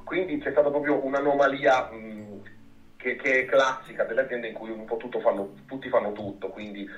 [0.09, 2.41] Quindi c'è stata proprio un'anomalia mh,
[2.97, 6.47] che, che, è classica delle aziende in cui un po' tutto fanno, tutti fanno tutto,
[6.49, 6.89] quindi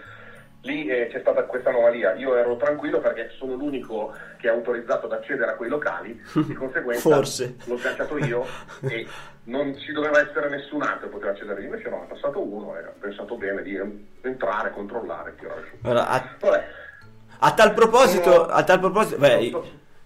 [0.62, 2.13] lì eh, c'è stata questa anomalia.
[2.13, 6.54] Io ero tranquillo perché sono l'unico che è autorizzato ad accedere a quei locali, di
[6.56, 7.58] conseguenza Forse.
[7.65, 8.45] l'ho sganciato io
[8.80, 9.06] e
[9.43, 11.65] non ci doveva essere nessun altro che poteva accedere.
[11.65, 13.78] Invece no, è passato uno e ho pensato bene di
[14.21, 15.36] entrare, controllare.
[15.82, 16.38] Allora, a,
[17.39, 19.52] a tal proposito, sono- a tal proposito, beh,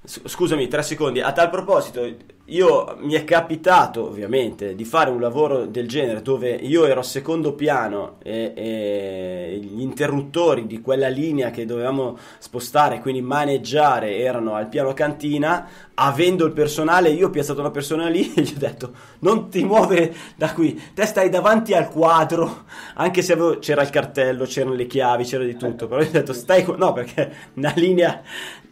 [0.03, 1.21] scusami, tre secondi.
[1.21, 6.51] A tal proposito, io mi è capitato ovviamente di fare un lavoro del genere dove
[6.51, 12.99] io ero a secondo piano e, e gli interruttori di quella linea che dovevamo spostare,
[12.99, 15.67] quindi maneggiare, erano al piano cantina.
[15.97, 19.63] Avendo il personale, io ho piazzato una persona lì e gli ho detto: Non ti
[19.63, 22.65] muovere da qui, te stai davanti al quadro.
[22.95, 25.87] Anche se avevo- c'era il cartello, c'erano le chiavi, c'era di tutto.
[25.87, 26.75] Però gli ho detto: Stai qua.
[26.75, 28.21] No, perché una linea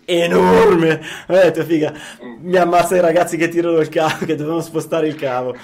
[0.06, 1.02] enorme.
[1.28, 1.94] Ho detto: Figa,
[2.42, 5.56] mi ammazza i ragazzi che tirano il cavo, che dovevano spostare il cavo.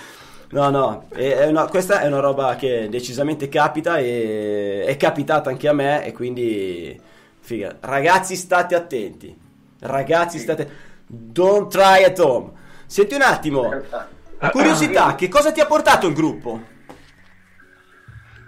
[0.52, 5.68] No, no, è una- questa è una roba che decisamente capita e è capitata anche
[5.68, 7.00] a me e quindi
[7.40, 7.76] figa.
[7.82, 9.38] Ragazzi state attenti.
[9.82, 12.52] Ragazzi state Don't try at home.
[12.86, 13.70] Senti un attimo.
[14.52, 16.78] Curiosità, che cosa ti ha portato il gruppo?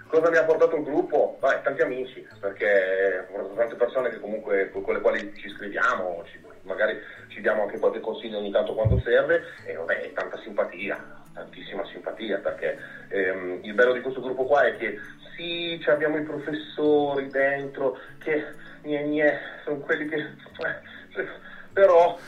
[0.08, 1.38] Cosa mi ha portato il gruppo?
[1.40, 6.98] Beh, tanti amici, perché tante persone che comunque con le quali ci scriviamo, ci- magari
[7.28, 12.38] ci diamo anche qualche consiglio ogni tanto quando serve e vabbè, tanta simpatia, tantissima simpatia,
[12.38, 14.98] perché ehm, il bello di questo gruppo qua è che
[15.36, 18.44] sì, ci abbiamo i professori dentro, che
[18.82, 20.16] gne, gne, sono quelli che...
[20.16, 21.28] eh,
[21.72, 22.18] però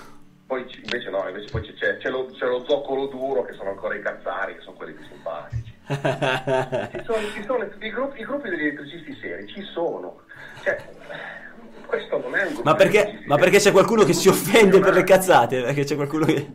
[0.47, 3.71] poi invece no, invece poi c'è, c'è- c'è lo, c'è lo zoccolo duro che sono
[3.71, 5.73] ancora i cazzari, che sono quelli più simpatici.
[5.85, 10.23] Ci sono, ci sono i, gruppi, i gruppi degli elettricisti seri, ci sono.
[10.63, 10.79] Cioè,
[11.87, 15.05] questo non è un Ma perché, ma perché c'è qualcuno che si offende per le
[15.05, 15.63] cazzate?
[15.63, 16.53] Perché c'è qualcuno che...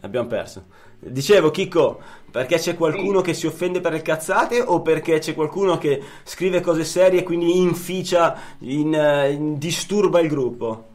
[0.00, 0.66] Abbiamo perso.
[0.98, 5.78] Dicevo, Chicco, perché c'è qualcuno che si offende per le cazzate o perché c'è qualcuno
[5.78, 10.88] che scrive cose serie e quindi inficia, in, eh, in- disturba il gruppo?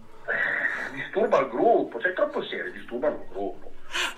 [0.94, 3.59] Disturba il gruppo, cioè troppo serio, disturbano il gruppo.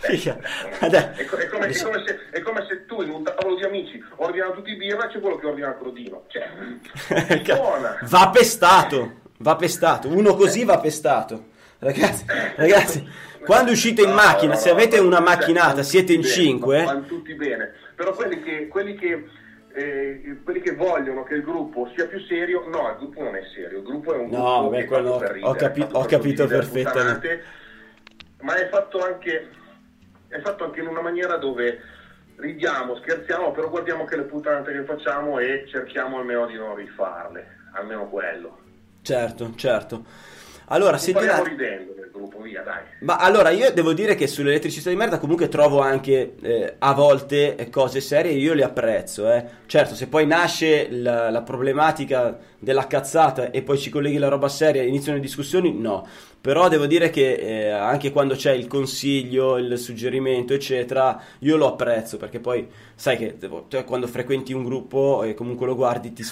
[0.02, 1.12] Eh, eh.
[1.14, 3.64] È, co- è come, è come se, è come se tu in un tavolo di
[3.64, 6.26] amici ordinano tutti birra e c'è quello che ordina il crodino.
[6.28, 6.50] Cioè.
[8.02, 10.10] Va pestato, va pestato.
[10.10, 11.50] Uno così va pestato.
[11.80, 12.26] Ragazzi,
[12.58, 13.08] ragazzi,
[13.46, 17.74] quando uscite in macchina, se avete una cioè, macchinata, siete in cinque, Vanno tutti bene,
[17.96, 19.26] però quelli che, quelli che,
[19.74, 23.42] eh, quelli che vogliono che il gruppo sia più serio, no, il gruppo non è
[23.56, 27.44] serio, il gruppo è un No, gruppo beh, quello ho ridere, capi- ho capito perfettamente.
[28.42, 29.50] ma è fatto anche
[30.32, 31.80] è fatto anche in una maniera dove
[32.38, 37.58] ridiamo, scherziamo, però guardiamo che le puttanate che facciamo e cerchiamo almeno di non rifarle,
[37.74, 38.58] almeno quello.
[39.02, 40.06] certo, certo.
[40.66, 41.30] Allora, Ci senti un
[42.12, 42.84] gruppo, via, dai.
[43.02, 47.56] Ma allora io devo dire che sull'elettricità di merda comunque trovo anche eh, a volte
[47.56, 49.46] eh, cose serie, io le apprezzo, eh.
[49.66, 54.48] Certo, se poi nasce la, la problematica della cazzata e poi ci colleghi la roba
[54.50, 56.08] seria e iniziano le discussioni, no.
[56.42, 61.68] Però devo dire che eh, anche quando c'è il consiglio, il suggerimento, eccetera, io lo
[61.68, 66.14] apprezzo perché poi sai che devo- te quando frequenti un gruppo e comunque lo guardi
[66.14, 66.24] ti,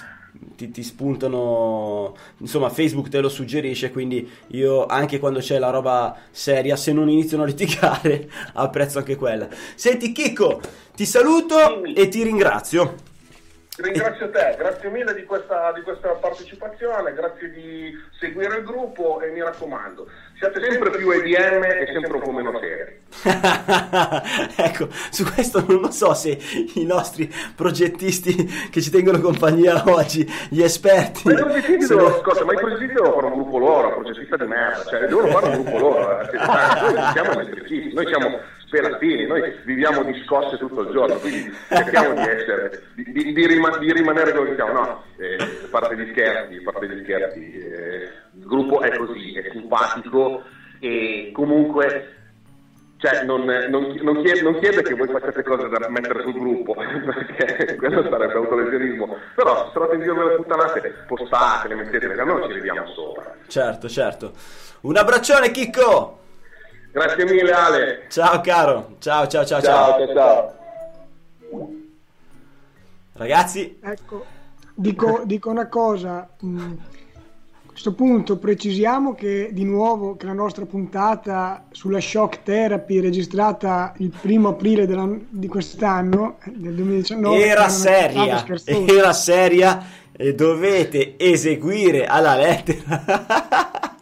[0.56, 6.16] ti, ti spuntano, insomma Facebook te lo suggerisce, quindi io anche quando c'è la roba
[6.32, 9.48] seria, se non iniziano a litigare, apprezzo anche quella.
[9.76, 10.62] Senti Chicco,
[10.96, 13.08] ti saluto e ti ringrazio.
[13.82, 19.30] Ringrazio te, grazie mille di questa, di questa partecipazione, grazie di seguire il gruppo e
[19.30, 20.06] mi raccomando,
[20.38, 23.00] siate sempre più EDM e sempre un po' meno seri.
[24.58, 26.38] ecco, su questo non lo so se
[26.76, 31.22] i nostri progettisti che ci tengono compagnia oggi, gli esperti...
[31.24, 33.94] Ma i progettisti se devono, lo- ascolta, ma i progettisti devono fare un gruppo loro,
[33.94, 36.38] progettista di merda, cioè devono fare un gruppo loro, eh.
[36.38, 38.40] noi non siamo elettricisti, noi siamo
[38.70, 43.48] sperattini, noi viviamo di scosse tutto il giorno, quindi cerchiamo di essere, di, di- di
[43.48, 48.46] rima- di rimanere dove siamo, no, eh, parte gli scherzi, parte gli scherzi, eh, il
[48.46, 50.44] gruppo è così, è simpatico
[50.80, 52.14] e comunque
[52.98, 56.74] cioè non, non, non chiede, non chiede che voi facciate cose da mettere sul gruppo
[56.76, 62.24] perché quello sarebbe autolesionismo però se trovate in giro delle puttanate postate, le mettete perché
[62.26, 64.34] noi ci vediamo sopra Certo, certo.
[64.82, 66.19] Un abbraccione Chicco!
[66.92, 69.98] Grazie mille Ale Ciao caro, ciao ciao ciao ciao.
[69.98, 70.58] ciao ciao
[73.14, 74.26] Ragazzi, Ecco,
[74.74, 76.30] dico, dico una cosa.
[76.40, 83.02] mh, A questo punto precisiamo che di nuovo che la nostra puntata sulla shock therapy
[83.02, 88.46] registrata il primo aprile della- di quest'anno, eh, del 2019, che era seria,
[88.88, 93.04] era seria e dovete eseguire alla lettera.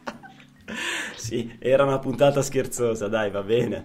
[1.28, 3.84] sì, era una puntata scherzosa, dai, va bene.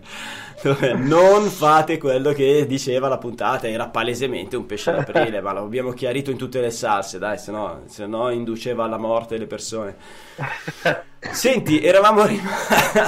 [0.95, 5.91] non fate quello che diceva la puntata, era palesemente un pesce d'aprile, ma lo abbiamo
[5.91, 9.97] chiarito in tutte le salse, dai, se no, se no induceva alla morte le persone.
[11.19, 12.49] Senti, eravamo, rim-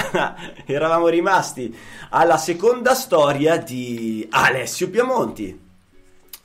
[0.67, 1.73] eravamo rimasti
[2.11, 5.61] alla seconda storia di Alessio Piamonti.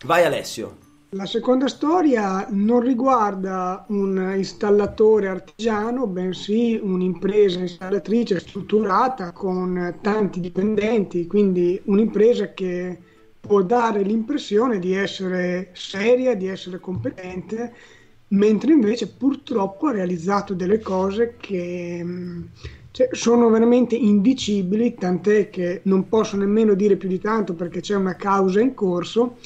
[0.04, 0.89] Vai Alessio.
[1.14, 11.26] La seconda storia non riguarda un installatore artigiano, bensì un'impresa installatrice strutturata con tanti dipendenti,
[11.26, 12.96] quindi un'impresa che
[13.40, 17.74] può dare l'impressione di essere seria, di essere competente,
[18.28, 22.06] mentre invece purtroppo ha realizzato delle cose che
[22.92, 27.96] cioè, sono veramente indicibili, tant'è che non posso nemmeno dire più di tanto perché c'è
[27.96, 29.38] una causa in corso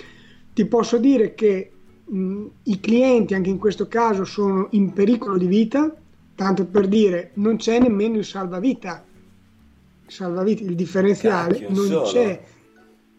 [0.53, 1.71] ti posso dire che
[2.05, 5.93] mh, i clienti anche in questo caso sono in pericolo di vita,
[6.35, 9.03] tanto per dire non c'è nemmeno il salvavita,
[10.05, 12.01] il, salvavita, il differenziale Cacchio, non solo.
[12.03, 12.41] c'è,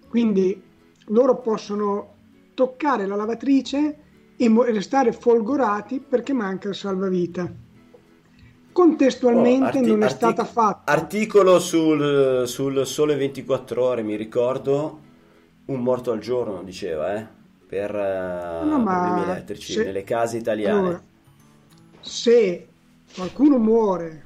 [0.08, 0.62] quindi
[1.08, 2.12] loro possono
[2.54, 3.98] toccare la lavatrice
[4.36, 7.52] e mo- restare folgorati perché manca il salvavita.
[8.72, 14.16] Contestualmente Oh, arti- non è artic- stata fatta Articolo sul, sul Sole 24 Ore, mi
[14.16, 15.00] ricordo,
[15.66, 17.26] un morto al giorno, diceva, eh,
[17.66, 20.78] per eh, No, problemi elettrici se- nelle case italiane.
[20.78, 21.02] Allora,
[22.00, 22.68] se
[23.14, 24.22] qualcuno muore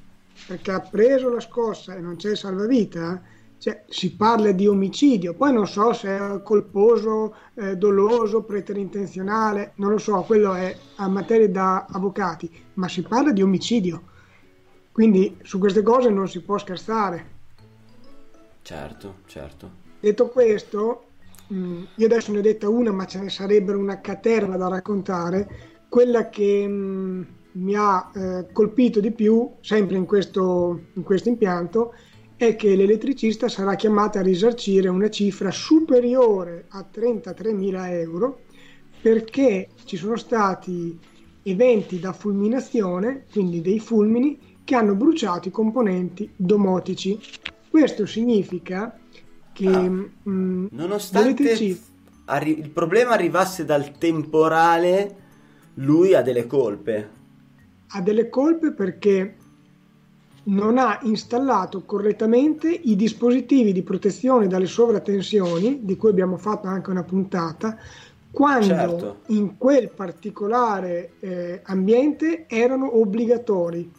[0.46, 3.22] perché ha preso la scossa e non c'è salvavita,
[3.58, 5.34] cioè, si parla di omicidio.
[5.34, 11.08] Poi non so se è colposo, eh, doloso, preterintenzionale, non lo so, quello è a
[11.08, 14.02] materia da avvocati, ma si parla di omicidio.
[14.92, 17.36] Quindi su queste cose non si può scherzare.
[18.62, 19.70] Certo, certo.
[20.00, 21.07] Detto questo,
[21.48, 25.48] mh, io adesso ne ho detta una, ma ce ne sarebbero una caterva da raccontare.
[25.88, 31.94] Quella che mh, mi ha eh, colpito di più, sempre in questo, in questo impianto,
[32.36, 38.40] è che l'elettricista sarà chiamato a risarcire una cifra superiore a 33.000 euro
[39.00, 40.96] perché ci sono stati
[41.42, 47.18] eventi da fulminazione, quindi dei fulmini, che hanno bruciato i componenti domotici.
[47.70, 48.98] Questo significa
[49.58, 49.80] che Ah.
[50.30, 51.92] mh, Nonostante l'elettricista-
[52.26, 55.16] arri- il problema arrivasse dal temporale,
[55.74, 57.16] lui ha delle colpe.
[57.92, 59.34] ha delle colpe perché
[60.44, 66.90] non ha installato correttamente i dispositivi di protezione dalle sovratensioni, di cui abbiamo fatto anche
[66.90, 67.76] una puntata,
[68.30, 69.16] quando Certo.
[69.28, 73.90] in quel particolare eh, ambiente erano obbligatori.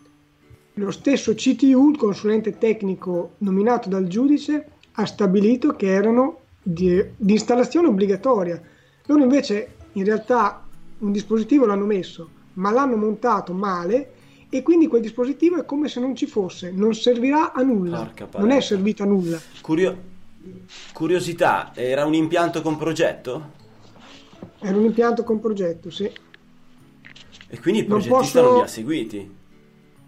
[0.75, 4.67] Lo stesso CTU, il consulente tecnico nominato dal giudice,
[4.99, 8.61] ha stabilito che erano di, di installazione obbligatoria.
[9.05, 10.63] Loro invece in realtà
[10.99, 14.11] un dispositivo l'hanno messo, ma l'hanno montato male
[14.49, 18.51] e quindi quel dispositivo è come se non ci fosse, non servirà a nulla, non
[18.51, 19.39] è servito a nulla.
[19.61, 20.07] Curio-
[20.93, 23.57] Curiosità, era un impianto con progetto?
[24.59, 26.09] Era un impianto con progetto, sì.
[27.51, 29.35] E quindi il Non progettista posso- non li ha seguiti?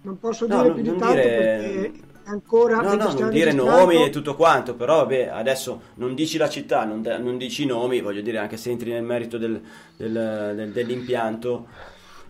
[0.04, 1.92] Non posso No, dire non- più di non tanto dire- perché
[2.32, 6.50] ancora No, no, non dire nomi e tutto quanto, però vabbè, adesso non dici la
[6.50, 9.62] città, non, de- non dici i nomi, voglio dire, anche se entri nel merito del-
[9.98, 11.68] del- del- dell'impianto.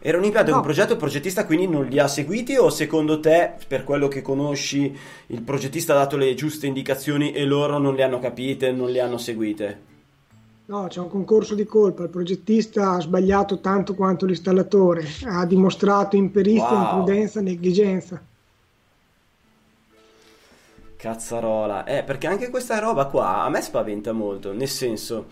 [0.04, 0.58] Era un impianto No.
[0.58, 4.24] con progetto, il progettista quindi non li ha seguiti o secondo te, per quello che
[4.24, 4.98] conosci,
[5.28, 9.00] il progettista ha dato le giuste indicazioni e loro non le hanno capite, non le
[9.00, 9.90] hanno seguite?
[10.66, 12.04] No, c'è un concorso di colpa.
[12.04, 16.84] Il progettista ha sbagliato tanto quanto l'installatore, ha dimostrato imperizia, Wow.
[17.00, 18.24] imprudenza, negligenza.
[21.02, 25.26] Cazzarola, eh, perché anche questa roba qua a me spaventa molto, nel senso,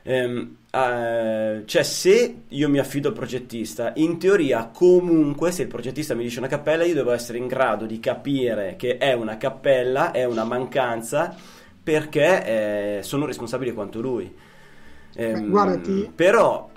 [0.00, 6.14] ehm, eh, cioè se io mi affido al progettista, in teoria comunque se il progettista
[6.14, 10.10] mi dice una cappella io devo essere in grado di capire che è una cappella,
[10.10, 11.36] è una mancanza,
[11.82, 14.34] perché eh, sono responsabile quanto lui.
[15.16, 16.70] Ehm, guarda, ti- Però,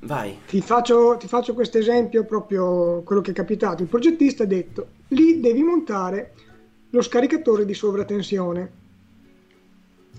[0.00, 0.38] vai.
[0.46, 3.82] Ti faccio, ti faccio questo esempio, proprio quello che è capitato.
[3.82, 6.32] Il progettista ha detto, lì devi montare
[6.90, 8.78] lo scaricatore di sovratensione.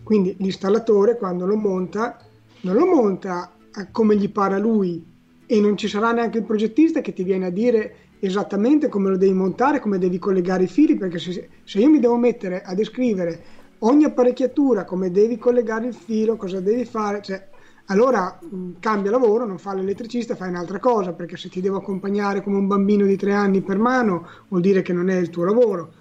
[0.03, 2.17] Quindi l'installatore quando lo monta,
[2.61, 3.51] non lo monta
[3.91, 5.05] come gli pare a lui
[5.45, 9.17] e non ci sarà neanche il progettista che ti viene a dire esattamente come lo
[9.17, 12.75] devi montare, come devi collegare i fili, perché se, se io mi devo mettere a
[12.75, 13.43] descrivere
[13.79, 17.49] ogni apparecchiatura, come devi collegare il filo, cosa devi fare, cioè,
[17.85, 22.43] allora mh, cambia lavoro, non fa l'elettricista, fai un'altra cosa, perché se ti devo accompagnare
[22.43, 25.43] come un bambino di tre anni per mano vuol dire che non è il tuo
[25.43, 25.93] lavoro.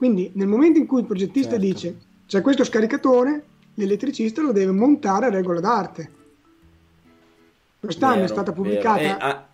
[0.00, 1.66] Quindi nel momento in cui il progettista Certo.
[1.66, 3.44] dice c'è questo scaricatore,
[3.74, 6.10] l'elettricista lo deve montare a regola d'arte.
[7.78, 8.62] Quest'anno è Vero, stata vero.
[8.62, 9.46] pubblicata Eh, ah,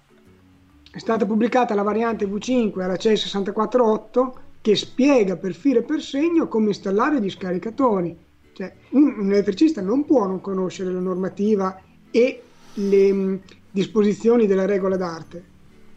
[0.88, 6.68] è stata pubblicata la variante V5 RC648 che spiega per filo e per segno come
[6.68, 8.16] installare gli scaricatori.
[8.52, 11.76] Cioè, un, un elettricista non può non conoscere la normativa
[12.08, 12.42] e
[12.74, 15.54] le mh, disposizioni della regola d'arte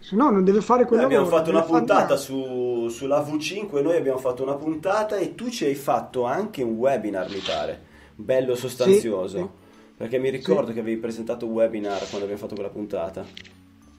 [0.09, 3.95] se no non deve fare quello che abbiamo fatto una puntata su, sulla V5 noi
[3.95, 7.79] abbiamo fatto una puntata e tu ci hai fatto anche un webinar mi pare.
[8.15, 9.37] Bello sostanzioso.
[9.37, 9.49] Sì, sì.
[9.97, 10.73] perché mi ricordo sì.
[10.73, 13.23] che avevi presentato un webinar quando abbiamo fatto quella puntata.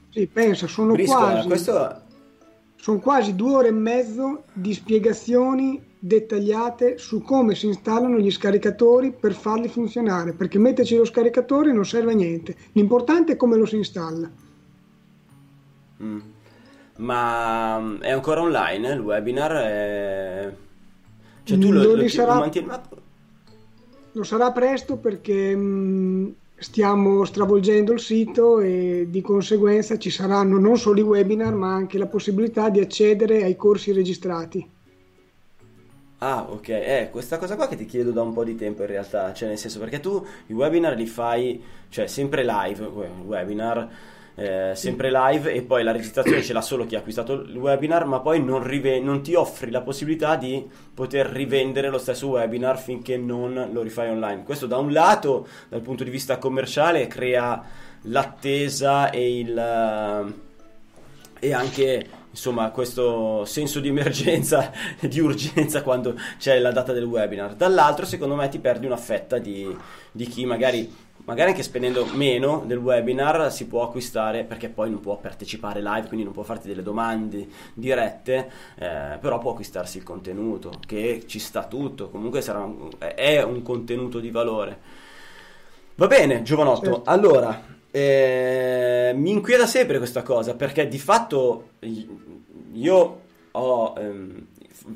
[0.09, 2.01] Sì pensa sono Briscola, quasi questo...
[2.75, 9.13] sono quasi due ore e mezzo di spiegazioni dettagliate su come si installano gli scaricatori
[9.13, 12.53] per farli funzionare perché metterci lo scaricatore non serve a niente.
[12.73, 14.40] L'importante è come lo si installa
[16.01, 16.19] Mm.
[16.97, 19.51] Ma mm, è ancora online eh, il webinar?
[19.51, 20.53] È...
[21.43, 22.33] Cioè tu lo, lo, sarà...
[22.35, 22.67] lo mantieni?
[22.67, 22.81] Ma...
[24.13, 30.59] Lo sarà presto perché mh, mm, stiamo stravolgendo il sito e di conseguenza ci saranno
[30.59, 34.69] non solo i webinar ma anche la possibilità di accedere ai corsi registrati.
[36.23, 38.89] Ah, ok, eh, questa cosa qua che ti chiedo da un po' di tempo in
[38.89, 42.85] realtà, cioè nel senso perché tu i webinar li fai, cioè sempre live,
[43.25, 43.89] webinar,
[44.35, 48.05] eh, sempre live e poi la registrazione ce l'ha solo chi ha acquistato il webinar,
[48.05, 52.79] ma poi non, rive- non, ti offri la possibilità di poter rivendere lo stesso webinar
[52.79, 54.43] finché non lo rifai online.
[54.43, 57.63] Questo da un lato, dal punto di vista commerciale, crea
[58.03, 60.33] l'attesa e il...
[61.39, 64.71] e anche insomma questo senso di emergenza,
[65.01, 67.55] di urgenza quando c'è la data del webinar.
[67.55, 69.75] Dall'altro secondo me ti perdi una fetta di,
[70.11, 74.99] di chi magari magari anche spendendo meno del webinar si può acquistare perché poi non
[74.99, 80.03] può partecipare live quindi non può farti delle domande dirette eh, però può acquistarsi il
[80.03, 84.79] contenuto che ci sta tutto comunque sarà un, è un contenuto di valore
[85.95, 87.01] va bene giovanotto certo.
[87.05, 91.69] allora eh, mi inquieta sempre questa cosa perché di fatto
[92.73, 93.19] io
[93.51, 94.47] ho ehm,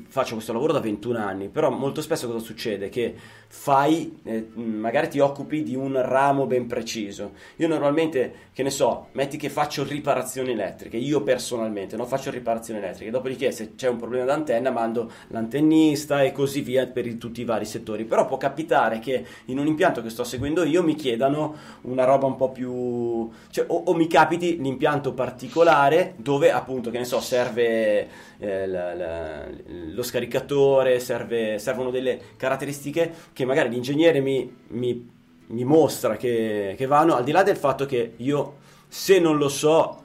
[0.08, 2.88] faccio questo lavoro da 21 anni, però molto spesso cosa succede?
[2.88, 3.14] Che
[3.58, 7.32] fai, eh, magari ti occupi di un ramo ben preciso.
[7.56, 12.78] Io normalmente, che ne so, metti che faccio riparazioni elettriche, io personalmente non faccio riparazioni
[12.78, 17.40] elettriche, dopodiché se c'è un problema d'antenna mando l'antennista e così via per i, tutti
[17.40, 18.04] i vari settori.
[18.04, 22.26] Però può capitare che in un impianto che sto seguendo io mi chiedano una roba
[22.26, 23.28] un po' più...
[23.50, 28.94] Cioè, o, o mi capiti l'impianto particolare dove appunto, che ne so, serve eh, la,
[28.94, 35.10] la, lo scaricatore, serve, servono delle caratteristiche che magari l'ingegnere mi, mi,
[35.46, 38.56] mi mostra che, che vanno, al di là del fatto che io
[38.88, 40.02] se non lo so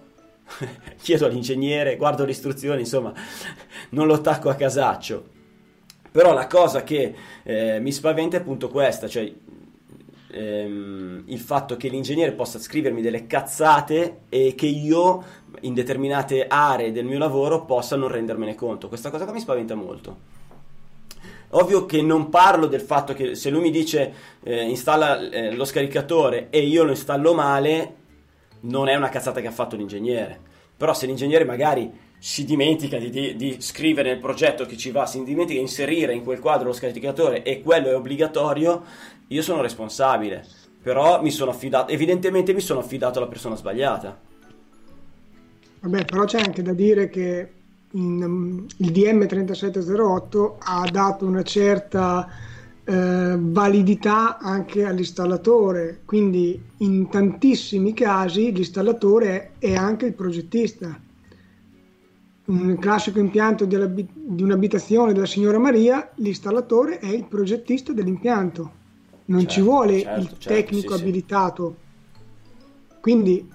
[1.01, 3.13] chiedo all'ingegnere, guardo le istruzioni, insomma,
[3.91, 5.39] non lo attacco a casaccio.
[6.11, 9.31] Però la cosa che eh, mi spaventa è appunto questa, cioè
[10.31, 15.23] ehm, il fatto che l'ingegnere possa scrivermi delle cazzate e che io
[15.61, 18.89] in determinate aree del mio lavoro possa non rendermene conto.
[18.89, 20.39] Questa cosa qua mi spaventa molto.
[21.51, 25.65] Ovvio che non parlo del fatto che se lui mi dice eh, installa eh, lo
[25.65, 27.95] scaricatore e io lo installo male,
[28.61, 30.39] non è una cazzata che ha fatto l'ingegnere.
[30.77, 35.05] Però se l'ingegnere magari si dimentica di, di, di, scrivere nel progetto che ci va,
[35.05, 38.83] si dimentica di inserire in quel quadro lo scaricatore e quello è obbligatorio,
[39.27, 40.45] io sono responsabile.
[40.81, 44.19] Però mi sono affidato, evidentemente mi sono affidato alla persona sbagliata.
[45.81, 47.51] Vabbè, però c'è anche da dire che
[47.91, 52.27] in, um, il DM 3708 ha dato una certa
[52.83, 60.99] eh, validità anche all'installatore, quindi in tantissimi casi l'installatore è anche il progettista.
[62.43, 68.71] Un classico impianto di un'abitazione della signora Maria, l'installatore è il progettista dell'impianto,
[69.25, 71.75] non certo, ci vuole certo, il certo, tecnico sì, abilitato.
[71.77, 72.95] Sì.
[72.99, 73.49] Quindi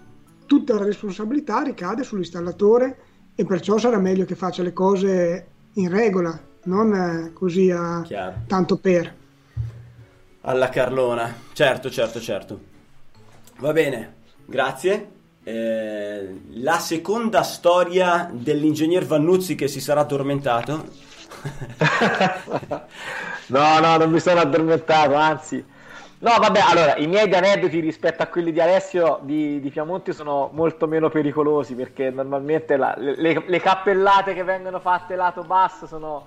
[0.47, 2.99] tutta la responsabilità ricade sull'installatore
[3.39, 8.37] e perciò sarà meglio che faccia le cose in regola, non eh, così a Chiaro.
[8.47, 9.15] tanto per.
[10.41, 12.61] Alla Carlona, certo, certo, certo.
[13.59, 14.15] Va bene,
[14.47, 15.11] grazie.
[15.45, 20.89] Eh, la seconda storia dell'ingegner Vannuzzi che si sarà addormentato.
[23.49, 25.65] no, no, non mi sono addormentato, anzi
[26.19, 30.49] No, vabbè, allora, i miei aneddoti rispetto a quelli di Alessio di, di Piamonti sono
[30.53, 36.25] molto meno pericolosi perché normalmente la, le, le, cappellate che vengono fatte lato basso sono,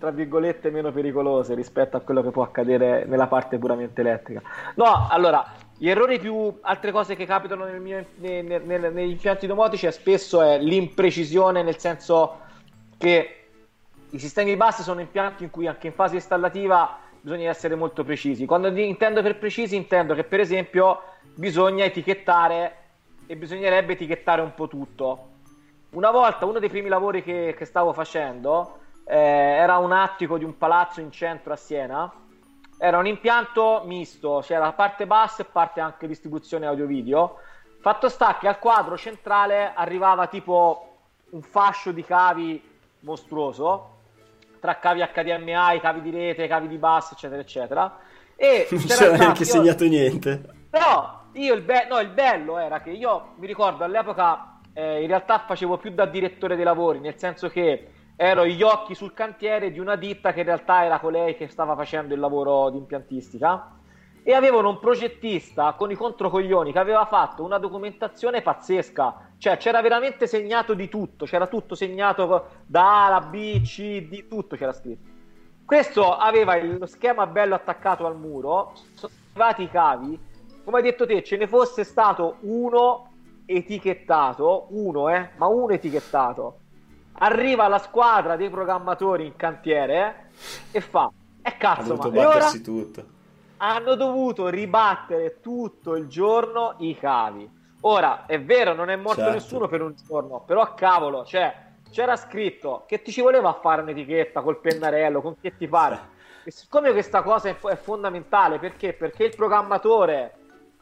[0.00, 4.42] tra virgolette, meno pericolose rispetto a quello che può accadere nella parte puramente elettrica.
[4.74, 5.44] No, allora,
[5.76, 9.92] gli errori più, altre cose che capitano nel mio, nei, nei, negli impianti domotici è
[9.92, 12.40] spesso è l'imprecisione, nel senso
[12.98, 13.34] che
[14.10, 18.04] i sistemi di base sono impianti in cui anche in fase installativa bisogna essere molto
[18.04, 18.46] precisi.
[18.46, 21.02] Quando intendo per precisi intendo che per esempio
[21.34, 22.76] bisogna etichettare
[23.26, 25.28] e bisognerebbe etichettare un po' tutto.
[25.90, 30.44] Una volta, uno dei primi lavori che, che stavo facendo, eh, era un attico di
[30.44, 32.12] un palazzo in centro a Siena.
[32.78, 37.38] Era un impianto misto, c'era parte bassa e parte anche distribuzione audio-video.
[37.80, 40.96] Fatto sta che al quadro centrale arrivava tipo
[41.30, 42.62] un fascio di cavi
[43.00, 43.97] mostruoso,
[44.58, 47.98] tra cavi HDMI, cavi di rete, cavi di bus, eccetera, eccetera.
[48.36, 49.48] E non c'era neanche io...
[49.48, 50.42] segnato niente.
[50.70, 55.08] No, io il, be- no, il bello era che io mi ricordo all'epoca eh, in
[55.08, 59.70] realtà facevo più da direttore dei lavori, nel senso che ero gli occhi sul cantiere
[59.70, 63.77] di una ditta che in realtà era colei che stava facendo il lavoro di impiantistica
[64.28, 69.80] e avevano un progettista con i controcoglioni che aveva fatto una documentazione pazzesca, cioè c'era
[69.80, 74.74] veramente segnato di tutto, c'era tutto segnato da A alla B, C, D, tutto c'era
[74.74, 75.08] scritto.
[75.64, 80.20] Questo aveva lo schema bello attaccato al muro, sono arrivati i cavi,
[80.62, 83.12] come hai detto te, ce ne fosse stato uno
[83.46, 86.58] etichettato, uno eh, ma uno etichettato.
[87.20, 90.28] Arriva la squadra dei programmatori in cantiere
[90.70, 91.10] e fa
[91.40, 92.50] e cazzo ma e ora?
[92.50, 93.16] tutto.
[93.58, 97.48] Hanno dovuto ribattere tutto il giorno i cavi.
[97.82, 99.34] Ora è vero non è morto certo.
[99.34, 104.40] nessuno per un giorno però cavolo cioè c'era scritto che ti ci voleva fare un'etichetta
[104.40, 106.16] col pennarello con che ti pare?
[106.44, 108.94] E siccome questa cosa è, fondamentale perché?
[108.94, 110.34] Perché il programmatore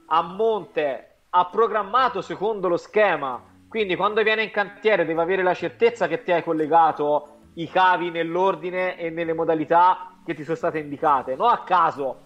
[0.07, 3.43] a monte ha programmato secondo lo schema.
[3.69, 8.11] Quindi quando viene in cantiere deve avere la certezza che ti hai collegato i cavi
[8.11, 12.26] nell'ordine e nelle modalità che ti sono state indicate, non a caso.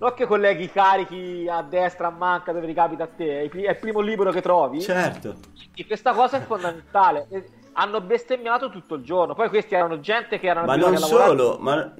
[0.00, 4.00] Non che colleghi carichi a destra, a manca, dove ricapita a te, è il primo
[4.00, 4.80] libro che trovi.
[4.80, 5.36] Certo.
[5.74, 7.28] E questa cosa è fondamentale.
[7.72, 9.34] Hanno bestemmiato tutto il giorno.
[9.34, 10.64] Poi questi erano gente che erano...
[10.64, 11.92] Ma non solo, ma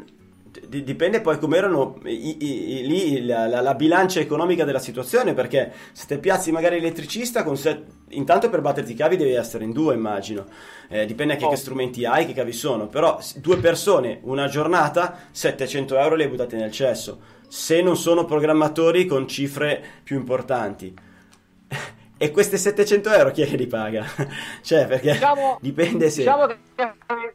[0.66, 6.18] dipende poi come erano lì la, la, la, bilancia economica della situazione perché se te
[6.18, 10.46] piazzi magari elettricista set, intanto per batterti i cavi devi essere in due immagino
[10.88, 11.51] eh, dipende anche oh.
[11.51, 16.30] che strumenti hai che cavi sono però due persone una giornata 700 euro le hai
[16.30, 20.94] buttate nel cesso se non sono programmatori con cifre più importanti
[22.16, 24.05] e queste 700 euro chi è che li paga?
[24.62, 26.18] cioè, perché diciamo, dipende se...
[26.18, 26.59] Diciamo che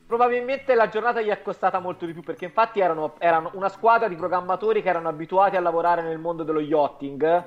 [0.05, 4.07] probabilmente la giornata gli è costata molto di più, perché infatti erano, erano, una squadra
[4.07, 7.45] di programmatori che erano abituati a lavorare nel mondo dello yachting,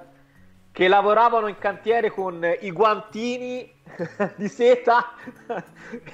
[0.72, 3.72] che lavoravano in cantiere con i guantini
[4.34, 5.12] di seta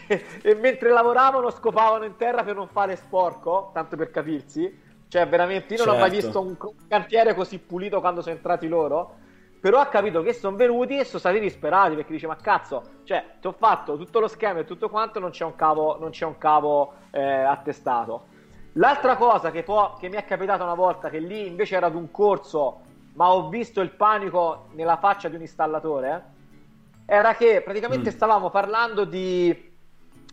[0.06, 4.83] e, e mentre lavoravano scopavano in terra per non fare sporco, tanto per capirsi.
[5.14, 6.04] Cioè, veramente, io non certo.
[6.04, 6.42] ho mai certo.
[6.42, 9.14] visto un cantiere così pulito quando sono entrati loro
[9.60, 13.24] però ha capito che sono venuti e sono stati disperati perché dice: Ma cazzo, cioè,
[13.40, 16.24] ti ho fatto tutto lo schema e tutto quanto, non c'è un cavo, non c'è
[16.24, 18.26] un cavo eh, attestato.
[18.72, 21.94] L'altra cosa che, può, che mi è capitata una volta, che lì invece era ad
[21.94, 22.80] un corso,
[23.12, 26.24] ma ho visto il panico nella faccia di un installatore,
[27.06, 28.14] era che praticamente mm.
[28.14, 29.72] stavamo parlando di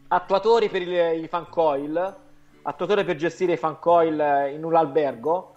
[0.08, 2.16] attuatori per i, i fan coil,
[2.64, 5.54] attuatori per gestire i fan coil in un albergo,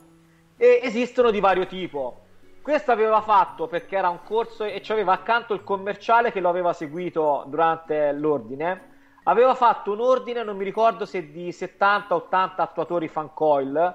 [0.56, 2.22] e esistono di vario tipo
[2.64, 6.72] questo aveva fatto perché era un corso e aveva accanto il commerciale che lo aveva
[6.72, 8.92] seguito durante l'ordine.
[9.24, 13.94] Aveva fatto un ordine, non mi ricordo se di 70-80 attuatori fan coil,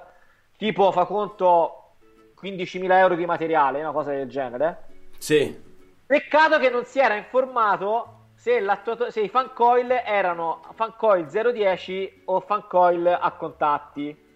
[0.56, 1.94] tipo fa conto
[2.40, 4.84] 15.000 euro di materiale, una cosa del genere.
[5.18, 5.60] Sì.
[6.06, 8.64] Peccato che non si era informato se,
[9.10, 14.28] se i fan coil erano fan coil 010 o fan coil a contatti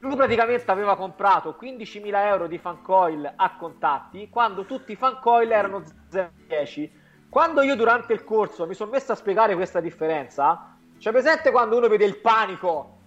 [0.00, 5.82] lui praticamente aveva comprato 15.000 euro di fancoil a contatti quando tutti i fancoil erano
[6.12, 6.90] 0,10.
[7.30, 11.78] Quando io durante il corso mi sono messo a spiegare questa differenza, c'è presente quando
[11.78, 12.98] uno vede il panico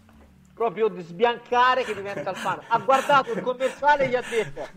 [0.56, 2.66] proprio sbiancare che diventa il panico?
[2.68, 4.68] Ha guardato il commerciale e gli ha detto: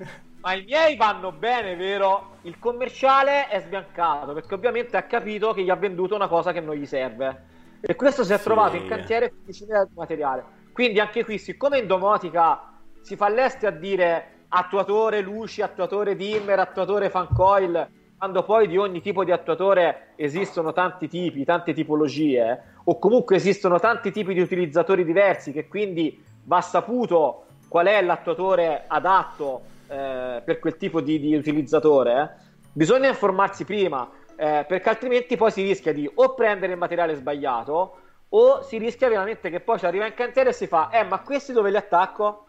[0.41, 2.37] Ma i miei vanno bene, vero?
[2.43, 6.61] Il commerciale è sbiancato perché ovviamente ha capito che gli ha venduto una cosa che
[6.61, 7.49] non gli serve.
[7.83, 8.45] E questo si è sì.
[8.45, 10.45] trovato in cantiere 15.000 euro di materiale.
[10.73, 12.73] Quindi anche qui, siccome in domotica
[13.03, 19.03] si fa l'este a dire attuatore luci, attuatore dimmer, attuatore fancoil, quando poi di ogni
[19.03, 25.05] tipo di attuatore esistono tanti tipi, tante tipologie, o comunque esistono tanti tipi di utilizzatori
[25.05, 31.35] diversi, che quindi va saputo qual è l'attuatore adatto eh, per quel tipo di, di
[31.35, 36.79] utilizzatore, eh, bisogna informarsi prima, eh, perché altrimenti poi si rischia di o prendere il
[36.79, 37.97] materiale sbagliato
[38.29, 41.19] o si rischia veramente che poi ci arriva in cantiere e si fa, eh, ma
[41.21, 42.47] questi dove li attacco?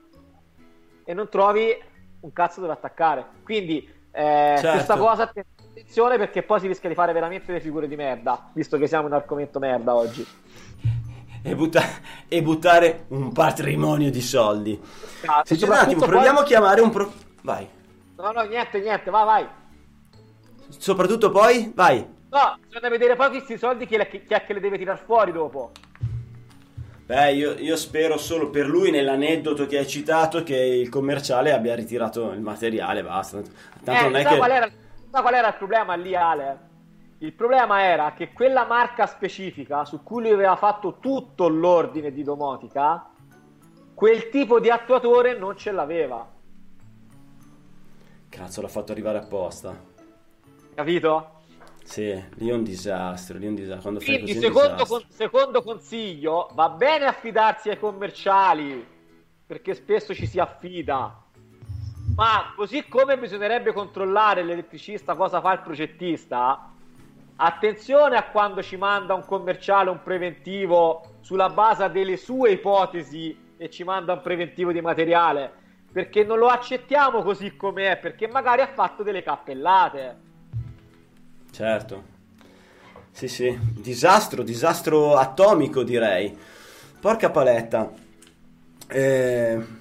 [1.04, 1.76] E non trovi
[2.20, 3.26] un cazzo dove attaccare.
[3.44, 4.72] Quindi, eh, certo.
[4.72, 8.78] questa cosa attenzione perché poi si rischia di fare veramente delle figure di merda, visto
[8.78, 10.26] che siamo in argomento merda oggi.
[11.44, 11.82] E, butta-
[12.28, 14.80] e buttare un patrimonio di soldi.
[15.26, 16.44] Ah, Se un attimo, proviamo poi...
[16.44, 17.12] a chiamare un pro...
[17.42, 17.68] Vai.
[18.18, 19.48] No, no, niente, niente, vai, vai.
[20.70, 22.06] Soprattutto poi, vai.
[22.30, 25.72] No, bisogna vedere poi questi soldi chi, è che le deve tirare fuori dopo.
[27.06, 31.76] Beh, io, io, spero solo per lui, nell'aneddoto che hai citato, che il commerciale abbia
[31.76, 33.42] ritirato il materiale, basta.
[33.84, 34.38] Tanto eh, non è che...
[34.38, 34.72] qual, era,
[35.10, 36.70] qual era il problema lì, Ale?
[37.18, 42.24] Il problema era che quella marca specifica su cui lui aveva fatto tutto l'ordine di
[42.24, 43.10] domotica,
[43.94, 46.26] quel tipo di attuatore non ce l'aveva.
[48.32, 49.78] Cazzo, l'ha fatto arrivare apposta.
[50.74, 51.40] Capito?
[51.84, 53.92] Sì, lì è un disastro, lì è un disastro.
[53.98, 58.88] Quindi, secondo, con, secondo consiglio, va bene affidarsi ai commerciali,
[59.46, 61.24] perché spesso ci si affida.
[62.16, 66.72] Ma così come bisognerebbe controllare l'elettricista cosa fa il progettista,
[67.36, 73.70] attenzione a quando ci manda un commerciale un preventivo sulla base delle sue ipotesi e
[73.70, 75.60] ci manda un preventivo di materiale,
[75.92, 80.16] perché non lo accettiamo così com'è, perché magari ha fatto delle cappellate.
[81.52, 82.04] Certo.
[83.12, 86.36] Sì, sì, disastro, disastro atomico direi.
[87.00, 87.92] Porca paletta.
[88.88, 89.80] Eh...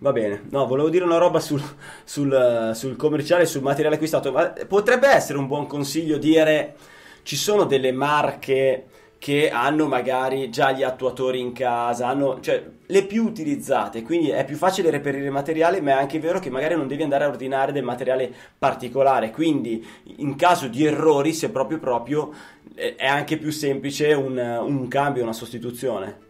[0.00, 1.60] Va bene, no, volevo dire una roba sul,
[2.04, 6.76] sul, sul commerciale, sul materiale acquistato, ma potrebbe essere un buon consiglio dire
[7.24, 8.86] ci sono delle marche
[9.18, 14.44] che hanno magari già gli attuatori in casa, hanno, cioè le più utilizzate, quindi è
[14.44, 17.72] più facile reperire materiale, ma è anche vero che magari non devi andare a ordinare
[17.72, 19.84] del materiale particolare, quindi
[20.18, 22.32] in caso di errori, se proprio proprio,
[22.74, 26.26] è anche più semplice un, un cambio, una sostituzione.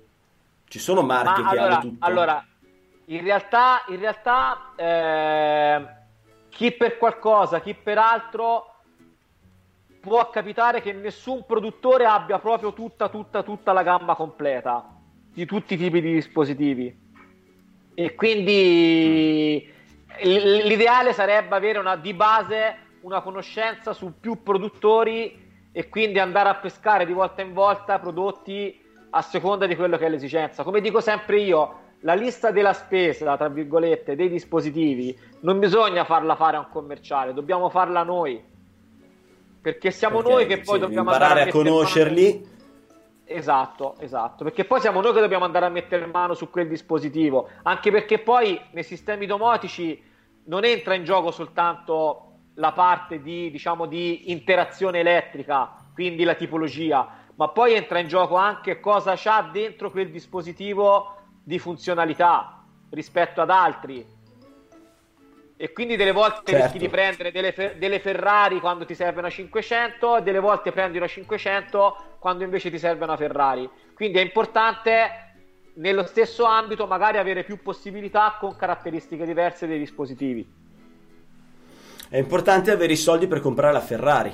[0.67, 2.07] Ci sono marche ma che allora, hanno tutto.
[2.07, 2.47] Allora,
[3.05, 5.87] in realtà, in realtà eh,
[6.49, 8.78] chi per qualcosa, chi per altro
[10.09, 14.97] può capitare che nessun produttore abbia proprio tutta, tutta, tutta la gamma completa
[15.33, 17.07] di tutti i tipi di dispositivi.
[17.95, 19.73] E quindi
[20.23, 26.57] l'ideale sarebbe avere una, di base una conoscenza su più produttori e quindi andare a
[26.57, 30.65] pescare di volta in volta prodotti a seconda di quello che è l'esigenza.
[30.65, 36.35] Come dico sempre io, la lista della spesa, tra virgolette, dei dispositivi non bisogna farla
[36.37, 38.43] fare a un commerciale, dobbiamo farla noi
[39.69, 42.41] perché siamo perché, noi che poi sì, dobbiamo imparare a, a conoscerli.
[42.41, 42.57] Mano...
[43.31, 47.51] Esatto, esatto, perché poi siamo noi che dobbiamo andare a mettere mano su quel dispositivo,
[47.65, 50.03] anche perché poi nei sistemi domotici
[50.45, 52.23] non entra in gioco soltanto
[52.55, 58.37] la parte di, diciamo, di interazione elettrica, quindi la tipologia, ma poi entra in gioco
[58.37, 61.15] anche cosa c'ha dentro quel dispositivo
[61.45, 64.17] di funzionalità rispetto ad altri
[65.61, 66.65] e quindi delle volte certo.
[66.65, 70.99] rischi di prendere delle, delle, Ferrari quando ti serve una 500 e delle volte prendi
[70.99, 73.69] una 500 quando invece ti serve una Ferrari.
[73.93, 75.33] Quindi è importante
[75.75, 80.49] nello stesso ambito magari avere più possibilità con caratteristiche diverse dei dispositivi.
[82.09, 84.33] È importante avere i soldi per comprare la Ferrari.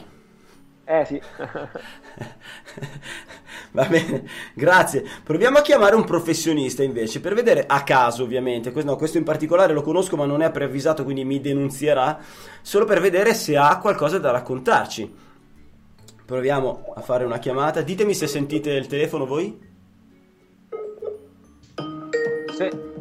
[0.85, 1.18] Eh sì.
[3.77, 5.05] Va bene, grazie.
[5.25, 8.70] Proviamo a chiamare un professionista invece per vedere a caso, ovviamente.
[8.70, 12.20] Questo, no, questo in particolare lo conosco, ma non è preavvisato, quindi mi denunzierà.
[12.62, 15.12] Solo per vedere se ha qualcosa da raccontarci.
[16.25, 17.83] Proviamo a fare una chiamata.
[17.83, 19.59] Ditemi se sentite il telefono voi.
[22.57, 22.93] Sì.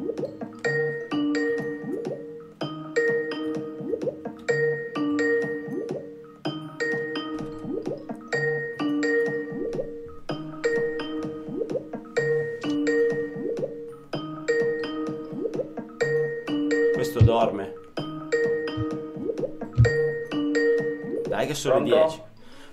[21.54, 22.22] Che sono le 10.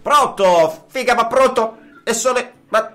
[0.02, 0.84] Pronto?
[0.88, 1.78] Figa, ma pronto?
[2.02, 2.54] È sole...
[2.68, 2.92] Ma...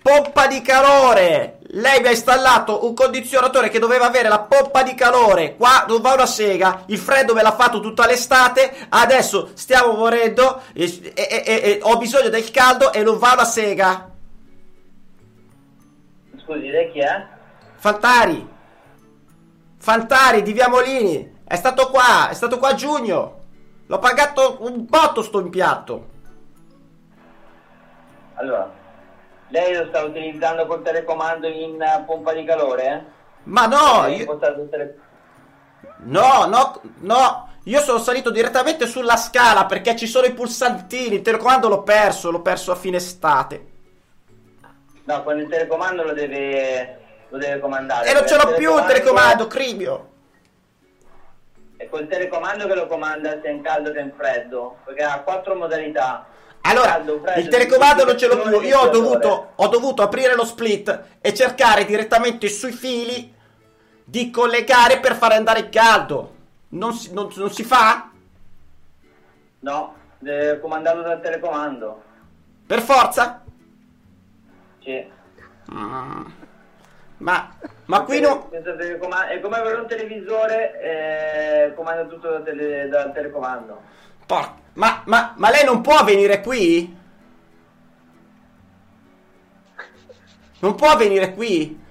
[0.00, 1.58] Pompa di calore!
[1.70, 5.56] Lei mi ha installato un condizionatore che doveva avere la pompa di calore.
[5.56, 6.84] Qua non va una sega.
[6.86, 8.86] Il freddo me l'ha fatto tutta l'estate.
[8.88, 10.62] Adesso stiamo morendo.
[10.72, 14.08] E, e, e, e ho bisogno del caldo e non va una sega.
[16.44, 17.26] Scusi, lei chi è?
[17.74, 18.48] Fantari.
[19.76, 21.34] Fantari di Via Molini.
[21.44, 23.45] È stato qua, è stato qua a giugno.
[23.86, 26.14] L'ho pagato un botto sto impianto.
[28.34, 28.70] Allora,
[29.48, 32.86] lei lo sta utilizzando col telecomando in uh, pompa di calore?
[32.86, 33.02] Eh?
[33.44, 34.38] Ma no, io...
[34.38, 34.98] tele...
[35.98, 37.48] No, no, no.
[37.64, 41.16] Io sono salito direttamente sulla scala perché ci sono i pulsantini.
[41.16, 43.66] Il telecomando l'ho perso, l'ho perso a fine estate.
[45.04, 48.08] No, con il telecomando lo deve lo deve comandare.
[48.08, 50.10] E non ce l'ho più il telecomando, Cribio!
[51.76, 55.54] È col telecomando che lo comanda sia in caldo che in freddo, perché ha quattro
[55.54, 56.26] modalità.
[56.62, 60.34] Allora, caldo, freddo, il telecomando non ce l'ho più, io ho dovuto, ho dovuto aprire
[60.34, 63.34] lo split e cercare direttamente sui fili
[64.02, 66.34] di collegare per fare andare il caldo.
[66.68, 68.10] Non si, non, non si fa?
[69.60, 72.02] No, deve comandarlo dal telecomando.
[72.66, 73.42] Per forza?
[74.82, 75.06] Sì.
[75.72, 76.24] Mm.
[77.18, 77.50] Ma,
[77.86, 78.48] ma qui no...
[78.50, 83.80] Senza telecomando- È come avere un televisore e comanda tutto dal, tele- dal telecomando.
[84.26, 86.94] Por- ma, ma, ma lei non può venire qui?
[90.60, 91.84] Non può venire qui?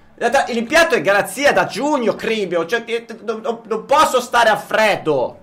[0.48, 2.64] L'impianto è garanzia da giugno, Cribio.
[2.66, 5.40] Cioè, eh, non, non- posso stare a freddo.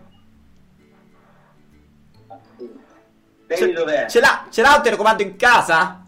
[3.47, 4.05] Lei Ce, dov'è?
[4.07, 6.02] ce l'ha, ce l'ha un telecomando in casa?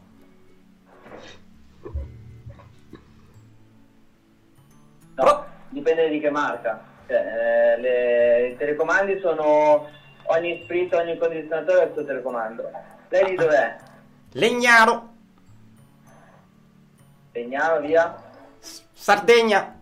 [5.16, 6.80] No, Pro- dipende di che marca.
[7.07, 9.89] Cioè, eh, le- I telecomandi sono
[10.24, 12.70] ogni spritz, ogni condizionatore ha il suo telecomando.
[13.09, 13.76] Lei di dov'è?
[14.32, 15.09] Legnaro,
[17.32, 18.16] Legnano, via?
[18.59, 19.74] Sardegna.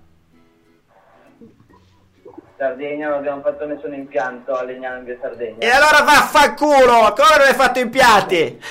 [2.58, 5.58] Sardegna, non abbiamo fatto nessun impianto a Legnano in via Sardegna.
[5.60, 7.14] E allora vaffanculo!
[7.14, 8.62] Come non hai fatto impianti?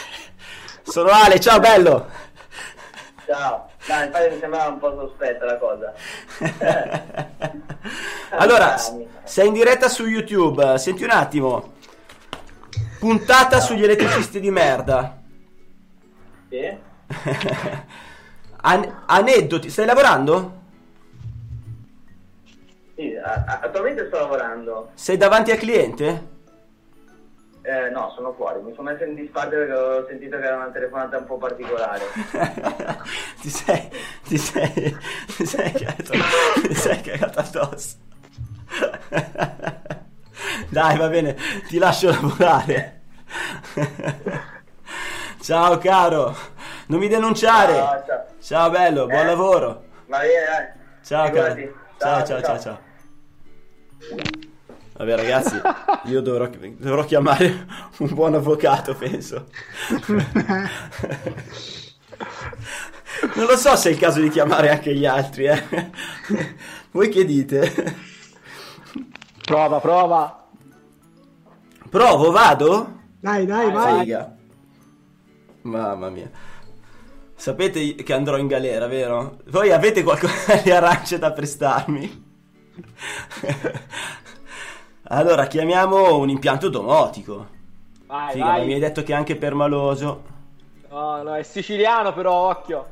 [0.82, 2.08] Sono Ale, ciao bello.
[3.26, 3.70] Ciao.
[3.88, 5.92] No, infatti mi sembrava un po' sospetta la cosa.
[8.30, 11.72] allora, s- sei in diretta su YouTube, senti un attimo.
[13.00, 15.18] Puntata sugli elettricisti di merda.
[16.48, 16.78] Sì?
[18.64, 20.60] An- aneddoti, stai lavorando?
[22.94, 24.90] Sì, a- attualmente sto lavorando.
[24.94, 26.30] Sei davanti al cliente?
[27.64, 28.60] Eh, no, sono fuori.
[28.60, 32.04] Mi sono messo in disparte perché ho sentito che era una telefonata un po' particolare.
[33.40, 33.88] ti sei
[34.24, 34.96] ti sei
[35.36, 36.12] ti sei cagato,
[36.66, 37.96] ti sei cagato addosso.
[40.70, 41.36] Dai, va bene,
[41.68, 43.00] ti lascio lavorare.
[45.40, 46.34] Ciao caro,
[46.86, 47.74] non mi denunciare.
[47.74, 48.24] Ciao, ciao.
[48.40, 49.26] Ciao bello, buon Eh.
[49.26, 49.84] lavoro.
[50.06, 50.66] Va bene, dai.
[51.04, 51.54] Ciao caro.
[51.54, 51.74] Figurati.
[51.98, 54.50] Ciao ciao ciao ciao.
[54.94, 55.60] Vabbè ragazzi,
[56.04, 57.66] io dovrò, dovrò chiamare
[57.98, 59.48] un buon avvocato, penso.
[63.34, 65.90] Non lo so se è il caso di chiamare anche gli altri, eh.
[66.90, 67.96] Voi che dite?
[69.44, 70.46] Prova, prova.
[71.88, 73.00] Provo, vado?
[73.20, 74.00] Dai, dai, vai.
[74.00, 74.36] Figa.
[75.62, 76.30] Mamma mia.
[77.34, 79.38] Sapete che andrò in galera, vero?
[79.46, 82.24] Voi avete qualcosa di arance da prestarmi?
[85.18, 87.48] Allora, chiamiamo un impianto domotico.
[88.06, 88.66] Vai, Figa, ma vai.
[88.66, 90.22] mi hai detto che è anche permaloso.
[90.90, 92.86] No, no, è siciliano però, occhio.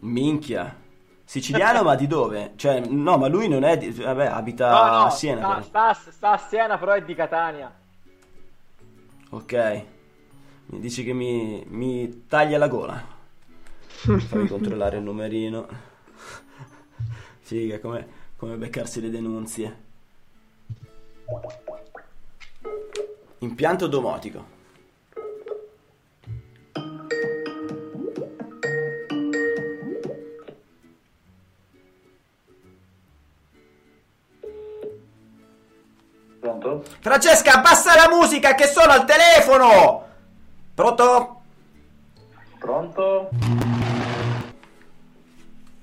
[0.00, 0.76] Minchia.
[1.24, 2.52] Siciliano, ma di dove?
[2.56, 3.90] Cioè, no, ma lui non è di...
[3.90, 5.62] Vabbè, abita No, no, a Siena.
[5.62, 7.72] sta, sta, sta a Siena però è di Catania.
[9.30, 9.84] Ok.
[10.66, 13.02] Mi dici che mi, mi taglia la gola.
[13.86, 15.66] Fammi controllare il numerino.
[17.40, 18.06] Figa, come,
[18.36, 19.81] come beccarsi le denunzie.
[23.38, 24.60] Impianto domotico.
[36.40, 36.84] Pronto?
[37.00, 40.06] Francesca, abbassa la musica che sono al telefono!
[40.74, 41.42] Pronto?
[42.58, 43.30] Pronto?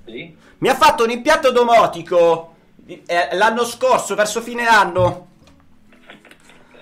[0.06, 0.38] Sì?
[0.58, 5.28] Mi ha fatto un impianto domotico eh, l'anno scorso, verso fine anno.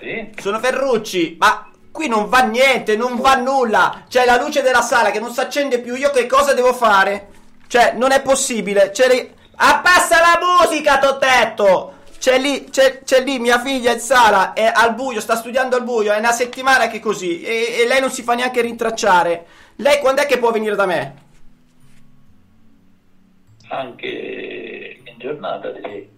[0.00, 0.30] Sì?
[0.40, 4.04] Sono Ferrucci, ma qui non va niente, non va nulla.
[4.08, 5.94] C'è la luce della sala che non si accende più.
[5.94, 7.28] Io che cosa devo fare?
[7.66, 8.90] Cioè, non è possibile.
[8.90, 9.36] C'è lì...
[9.60, 11.94] Abbassa la musica, t'ho detto!
[12.18, 15.84] C'è lì, c'è, c'è lì mia figlia in sala, è al buio, sta studiando al
[15.84, 19.46] buio, è una settimana che è così, e, e lei non si fa neanche rintracciare.
[19.76, 21.26] Lei quando è che può venire da me?
[23.68, 26.08] anche in giornata sì.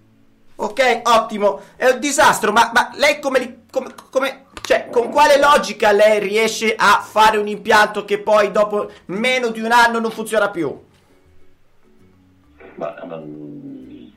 [0.56, 1.60] Ok, ottimo.
[1.76, 6.18] È un disastro, ma, ma lei come, li- come, come- Cioè, con quale logica lei
[6.20, 10.88] riesce a fare un impianto che poi dopo meno di un anno non funziona più?
[12.76, 14.12] ma non,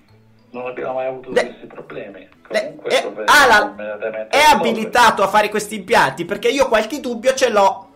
[0.51, 4.45] non abbiamo mai avuto Le- questi problemi Le- comunque è, immediatamente è a risolvere.
[4.69, 6.23] abilitato a fare questi impianti?
[6.25, 7.89] Perché io qualche dubbio ce l'ho.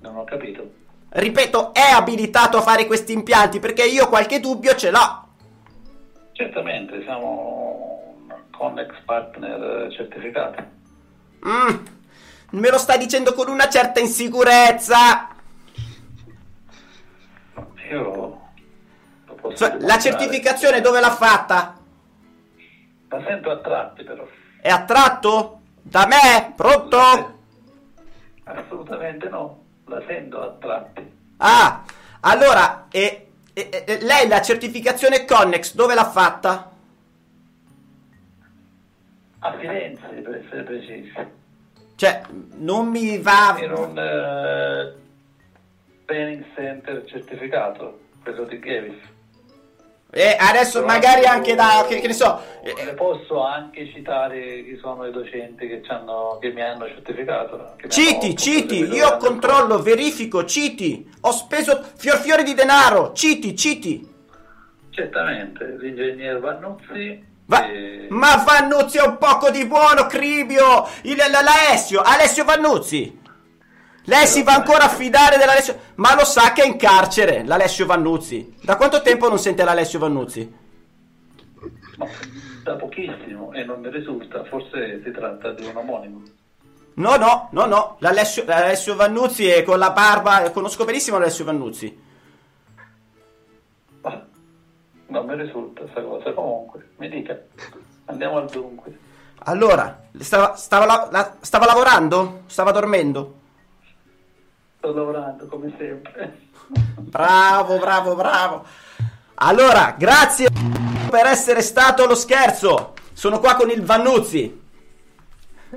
[0.00, 0.78] non ho capito
[1.12, 3.58] Ripeto, è abilitato a fare questi impianti?
[3.58, 5.26] Perché io qualche dubbio ce l'ho.
[6.32, 7.99] certamente siamo
[8.60, 10.78] un Connex partner certificato
[11.46, 11.76] Mm,
[12.50, 15.28] me lo stai dicendo con una certa insicurezza.
[17.90, 18.40] io
[19.24, 21.78] lo posso Cioè, la certificazione dove l'ha fatta?
[23.08, 24.26] la sento a tratti però
[24.60, 25.60] È attratto?
[25.80, 26.52] Da me?
[26.54, 27.38] Pronto?
[28.44, 31.84] assolutamente no la sento a tratti Ah,
[32.20, 36.69] allora, e, e- e- lei la certificazione Connex dove l'ha fatta?
[39.40, 41.12] A Firenze per essere precisi
[41.96, 42.22] Cioè,
[42.56, 43.56] non mi va...
[43.60, 44.94] in un eh,
[46.04, 48.98] training center certificato, quello di Gavis.
[50.12, 54.76] E adesso magari anche da, che, che ne so, eh, Le posso anche citare chi
[54.80, 57.76] sono i docenti che, che mi hanno certificato.
[57.86, 64.08] citi, citi, io controllo, verifico, citi, ho speso fior fiori di denaro, citi, citi.
[64.90, 67.28] Certamente, l'ingegner Vannuzzi.
[67.50, 70.86] Va- e- ma Vannuzzi è un poco di buono, Cribio!
[71.02, 73.18] Il, l- l'Alessio, Alessio Vannuzzi!
[74.04, 75.78] Lei si va ancora a fidare dell'Alessio...
[75.96, 78.54] Ma lo sa che è in carcere, l'Alessio Vannuzzi.
[78.62, 80.58] Da quanto tempo non sente l'Alessio Vannuzzi?
[82.62, 86.22] da pochissimo e non mi risulta, forse si tratta di un omonimo.
[86.94, 90.50] No, no, no, no, l'Alessio, l'Alessio Vannuzzi è con la barba...
[90.50, 92.08] Conosco benissimo l'Alessio Vannuzzi.
[95.10, 97.38] Non mi risulta questa cosa, comunque, mi dica.
[98.06, 98.98] Andiamo al dunque.
[99.44, 102.42] Allora, stava, stava, la- la- stava lavorando?
[102.46, 103.34] Stava dormendo?
[104.78, 106.38] Sto lavorando come sempre.
[106.96, 108.64] Bravo, bravo, bravo.
[109.34, 110.48] Allora, grazie
[111.10, 112.94] per essere stato allo scherzo.
[113.12, 114.58] Sono qua con il Vannuzzi.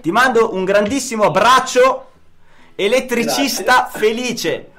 [0.01, 2.11] Ti mando un grandissimo abbraccio.
[2.75, 4.71] Elettricista felice.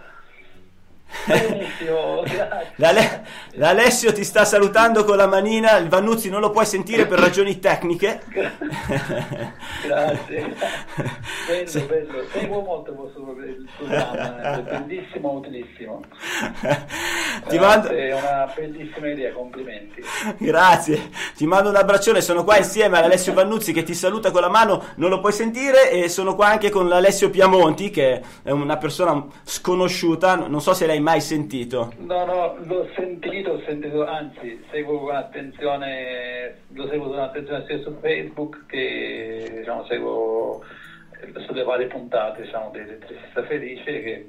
[1.26, 2.22] Benissimo,
[2.76, 3.24] grazie.
[3.56, 5.76] L'Ale- L'Alessio ti sta salutando con la manina.
[5.76, 8.22] Il Vannuzzi non lo puoi sentire per ragioni tecniche.
[9.84, 10.54] Grazie.
[11.46, 12.24] Bello, bello.
[12.32, 13.22] Seguo molto il vostro
[13.76, 16.00] programma, è bellissimo, utilissimo.
[17.48, 17.88] Ti mando...
[17.88, 20.02] È una bellissima idea, complimenti.
[20.38, 24.48] Grazie, ti mando un abbraccione, sono qua insieme all'Alessio Vannuzzi che ti saluta con la
[24.48, 28.76] mano, non lo puoi sentire e sono qua anche con l'Alessio Piamonti che è una
[28.78, 31.92] persona sconosciuta, non so se l'hai mai sentito.
[31.98, 37.78] No, no, l'ho sentito, ho sentito, anzi, seguo con attenzione, lo seguo con attenzione sia
[37.78, 40.62] su Facebook che diciamo, seguo
[41.20, 44.26] eh, sulle varie puntate diciamo, di Elettricista Felice che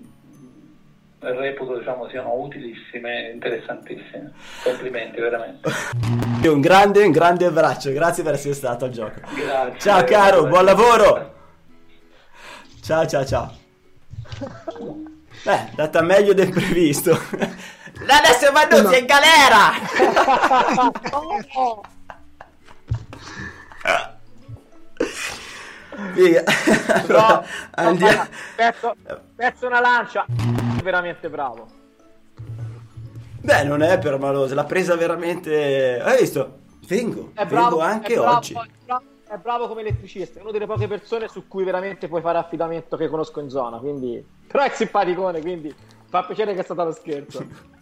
[1.19, 4.31] reputo diciamo, siano utilissime e interessantissime.
[4.63, 5.69] Complimenti, veramente.
[6.47, 9.19] Un grande, un grande abbraccio, grazie per essere stato al gioco.
[9.35, 9.79] Grazie.
[9.79, 11.33] Ciao caro, buon lavoro.
[12.81, 13.51] Ciao ciao ciao.
[15.43, 17.17] Beh, è andata meglio del previsto.
[18.01, 19.71] L'Alessio Vannuzzi è in galera!
[26.13, 26.43] Figa.
[26.87, 28.17] Allora, No, andiamo.
[28.17, 28.95] no, perso,
[29.35, 30.25] perso una lancia.
[30.83, 31.67] Veramente bravo.
[33.41, 35.99] Beh, non è permalosa, l'ha presa veramente.
[36.01, 36.59] Hai visto?
[36.87, 38.53] Vengo, È bravo vengo anche è bravo, oggi.
[38.53, 42.21] È bravo, è bravo come elettricista, è una delle poche persone su cui veramente puoi
[42.21, 43.77] fare affidamento che conosco in zona.
[43.77, 44.23] Quindi...
[44.47, 45.73] Però è simpaticone, quindi
[46.09, 47.45] fa piacere che è stato lo scherzo.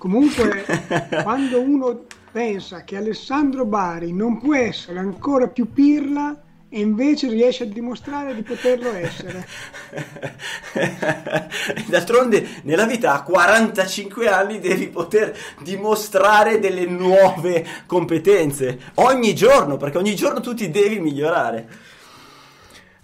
[0.00, 0.64] Comunque,
[1.22, 6.40] quando uno pensa che Alessandro Bari non può essere ancora più pirla
[6.70, 9.46] e invece riesce a dimostrare di poterlo essere.
[11.86, 19.98] D'altronde, nella vita a 45 anni devi poter dimostrare delle nuove competenze ogni giorno, perché
[19.98, 21.68] ogni giorno tu ti devi migliorare.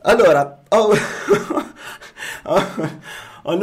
[0.01, 0.93] Allora, ho,
[2.45, 2.91] ho-
[3.43, 3.55] ho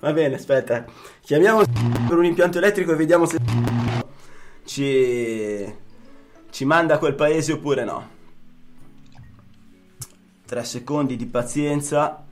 [0.00, 0.84] va bene, aspetta,
[1.20, 1.62] chiamiamo
[2.08, 3.38] per un impianto elettrico e vediamo se
[4.64, 5.74] ci,
[6.50, 8.18] ci manda a quel paese oppure no.
[10.46, 12.24] Tre secondi di pazienza.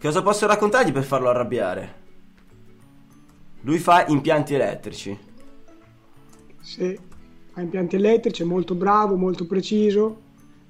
[0.00, 1.94] Cosa posso raccontargli per farlo arrabbiare?
[3.62, 5.18] Lui fa impianti elettrici.
[6.60, 6.98] Se
[7.52, 10.20] fa impianti elettrici è molto bravo, molto preciso,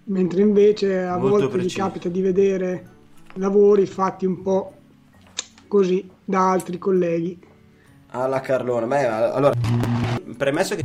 [0.05, 1.75] mentre invece a Molto volte preciso.
[1.75, 2.97] gli capita di vedere
[3.39, 4.73] lavori fatti un po'
[5.67, 7.39] così da altri colleghi.
[8.11, 8.87] Alla Carlone.
[8.87, 9.55] Beh, allora,
[10.37, 10.85] premesso che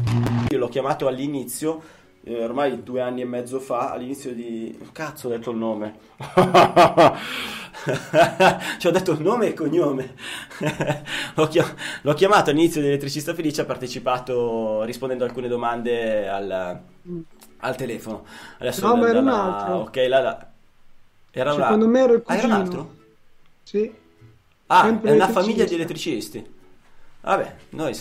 [0.49, 1.81] io l'ho chiamato all'inizio,
[2.23, 4.77] eh, ormai due anni e mezzo fa, all'inizio di...
[4.91, 5.99] Cazzo ho detto il nome.
[8.77, 10.13] Ci ho detto il nome e cognome.
[11.35, 16.81] l'ho, chia- l'ho chiamato all'inizio di Elettricista Felice, ha partecipato rispondendo a alcune domande al,
[17.57, 18.25] al telefono.
[18.59, 19.75] Adesso No, ma era un altro.
[19.79, 20.52] Ok, là, là.
[21.35, 22.63] Era una- Secondo me era il Ah, era un cugino.
[22.81, 22.95] altro?
[23.63, 23.93] Sì,
[24.67, 26.53] Ah, Sempre è una famiglia di elettricisti.
[27.21, 27.99] Vabbè, noi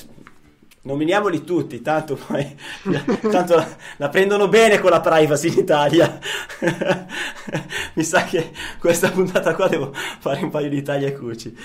[0.83, 2.57] nominiamoli tutti, tanto poi
[3.31, 6.19] tanto la, la prendono bene con la privacy in Italia.
[7.95, 11.57] Mi sa che questa puntata qua devo fare un paio di tagli e cuci.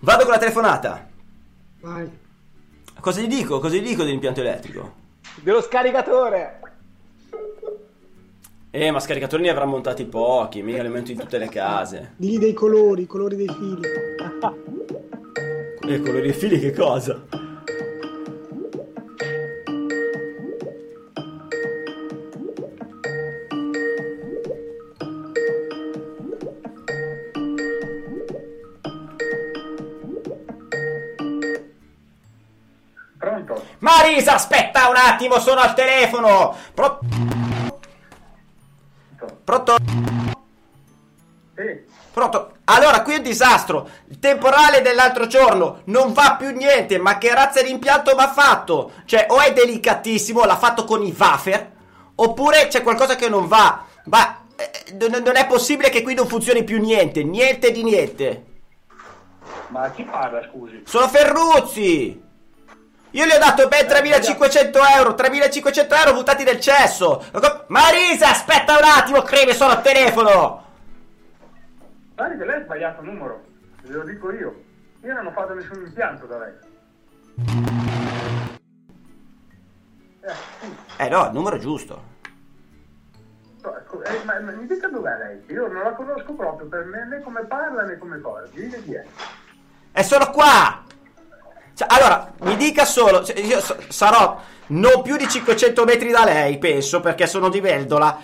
[0.00, 1.08] Vado con la telefonata.
[1.80, 2.08] vai.
[3.00, 3.58] Cosa gli dico?
[3.60, 4.94] Cosa gli dico dell'impianto elettrico?
[5.36, 6.60] Dello scaricatore!
[8.78, 12.12] Eh, ma scaricatori ne avrà montati pochi, mica li metto in tutte le case.
[12.16, 13.80] Digli dei colori, i colori dei fili.
[15.80, 17.24] E colori dei fili che cosa?
[33.16, 33.64] Pronto?
[33.78, 36.54] Marisa, aspetta un attimo, sono al telefono!
[36.74, 36.98] Pro-
[39.46, 39.76] Pronto?
[41.54, 41.84] Sì.
[42.12, 42.56] Pronto?
[42.64, 43.88] Allora, qui è un disastro.
[44.08, 46.98] Il temporale dell'altro giorno non va più niente.
[46.98, 48.90] Ma che razza di impianto ha fatto?
[49.04, 51.70] Cioè, o è delicatissimo, l'ha fatto con i wafer,
[52.16, 53.84] oppure c'è qualcosa che non va.
[54.06, 57.22] Ma eh, non è possibile che qui non funzioni più niente.
[57.22, 58.44] Niente di niente.
[59.68, 60.82] Ma chi parla, scusi?
[60.84, 62.25] Sono Ferruzzi!
[63.16, 67.24] Io gli ho dato ben 3500 euro, 3500 euro buttati nel cesso!
[67.68, 70.64] Marisa, aspetta un attimo, creme, sono al telefono!
[72.14, 73.42] Che lei ha sbagliato il numero,
[73.84, 74.62] ve lo dico io.
[75.00, 76.52] Io non ho fatto nessun impianto da lei.
[80.20, 80.76] Eh, sì.
[80.98, 82.02] Eh no, il numero è giusto.
[83.62, 85.42] Ecco, eh, ma, ma mi dica dov'è lei?
[85.54, 88.46] Io non la conosco proprio, per me né come parla né come cosa.
[88.52, 89.04] Dica chi è.
[89.92, 90.84] È solo qua!
[91.76, 97.00] Cioè, allora, mi dica solo, io sarò non più di 500 metri da lei, penso,
[97.00, 98.18] perché sono di Veldola.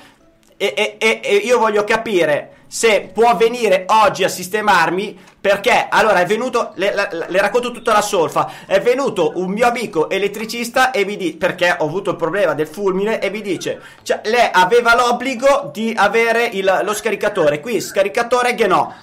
[0.57, 5.31] E, e- e- e io voglio capire se può venire oggi a sistemarmi.
[5.43, 8.49] Perché allora è venuto, le, la- le racconto tutta la solfa.
[8.65, 12.69] È venuto un mio amico elettricista e mi dice perché ho avuto il problema del
[12.69, 17.61] fulmine e mi dice: cioè, lei aveva l'obbligo di avere il- lo scaricatore.
[17.61, 18.95] Qui scaricatore che no.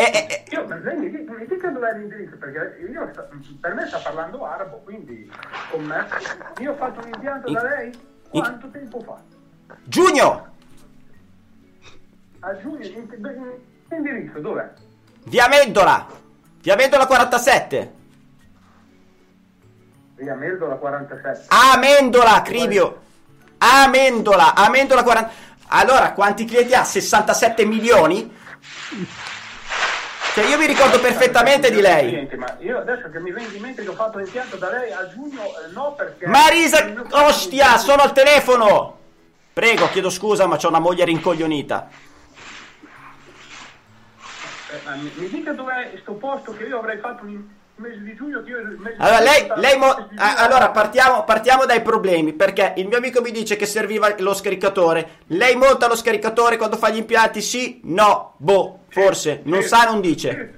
[0.00, 3.10] E, e- e- Io, lei mi, mi dica dov'è l'indirizzo, perché io
[3.60, 5.28] per me sta parlando arabo, quindi
[5.72, 6.06] con me.
[6.60, 7.92] Io ho fatto un impianto da lei
[8.28, 9.16] quanto tempo fa?
[9.82, 10.46] Giugno!
[12.40, 13.52] A giugno, in- in-
[13.88, 14.70] l'indirizzo dov'è?
[15.24, 16.06] Via Mendola!
[16.62, 17.92] Via Mendola 47!
[20.14, 21.46] Via Meldola 47.
[21.48, 23.02] Amendola, Cribio!
[23.58, 25.30] Amendola, Amendola 40...
[25.68, 26.84] Allora, quanti clienti ha?
[26.84, 28.32] 67 milioni?
[30.38, 32.28] Cioè, io mi ricordo perfettamente di lei.
[32.36, 35.08] Ma io adesso che mi vengo in mente che ho fatto l'impianto da lei a
[35.08, 36.28] giugno, eh, no perché...
[36.28, 38.98] Marisa, ostia, sono al telefono!
[39.52, 41.88] Prego, chiedo scusa, ma c'ho una moglie rincoglionita.
[44.70, 48.40] Eh, mi, mi dica dov'è sto posto che io avrei fatto il mese di giugno,
[48.44, 52.74] che io il mese di Allora, lei, lei mo- allora partiamo, partiamo dai problemi, perché
[52.76, 55.22] il mio amico mi dice che serviva lo scaricatore.
[55.28, 57.40] Lei monta lo scaricatore quando fa gli impianti?
[57.40, 57.80] Sì?
[57.84, 58.34] No?
[58.36, 59.40] Boh, forse.
[59.44, 60.54] Non sa, non dice.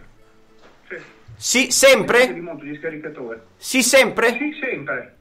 [1.36, 1.70] Sì.
[1.70, 2.34] Sempre?
[3.56, 4.32] Sì, sempre?
[4.32, 5.16] Sì, sempre.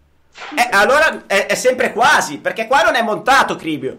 [0.55, 3.97] Eh, allora è, è sempre quasi, perché qua non è montato, Cribio.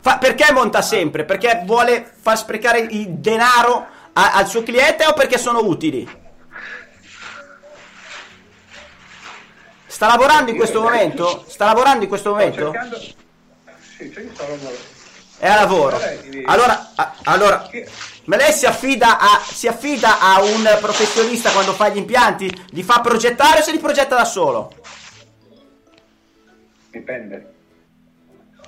[0.00, 1.24] Fa- perché monta sempre?
[1.24, 6.08] Perché vuole far sprecare il denaro a- al suo cliente o perché sono utili?
[9.86, 11.44] Sta lavorando in questo momento?
[11.48, 12.70] Sta lavorando in questo Sto momento?
[12.70, 12.96] cercando...
[12.98, 14.94] Sì, sì, sto lavorando.
[15.38, 15.98] È a lavoro.
[16.46, 17.68] Allora, a- allora,
[18.24, 22.50] ma lei si affida, a, si affida a un professionista quando fa gli impianti?
[22.70, 24.72] Li fa progettare o se li progetta da solo?
[26.90, 27.52] Dipende.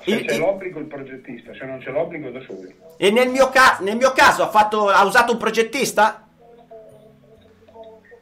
[0.04, 2.74] Se Il- c'è il- l'obbligo il progettista, se non c'è l'obbligo da soli.
[2.98, 6.27] E nel mio, ca- nel mio caso ha, fatto, ha usato un progettista?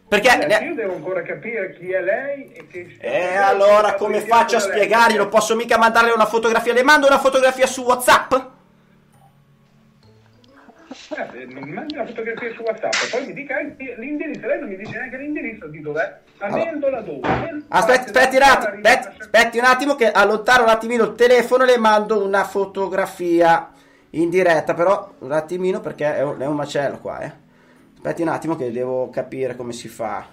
[0.09, 0.29] Perché...
[0.29, 2.97] Adesso io devo ancora capire chi è lei e che...
[3.01, 5.17] E allora come faccio a spiegargli?
[5.17, 6.73] Non posso mica mandarle una fotografia.
[6.73, 8.33] Le mando una fotografia su WhatsApp?
[11.09, 14.47] Eh, mi mandi una fotografia su WhatsApp, poi mi dica anche l'indirizzo.
[14.47, 16.19] Lei non mi dice neanche l'indirizzo di dov'è.
[16.39, 17.65] A Mendola dove?
[17.69, 21.67] Aspetta, aspetti un attimo, aspetti, aspetti un attimo che allontano un attimino il telefono e
[21.67, 23.71] le mando una fotografia
[24.11, 27.45] in diretta, però un attimino perché è un, è un macello qua, eh.
[28.07, 30.25] Aspetti un attimo che devo capire come si fa.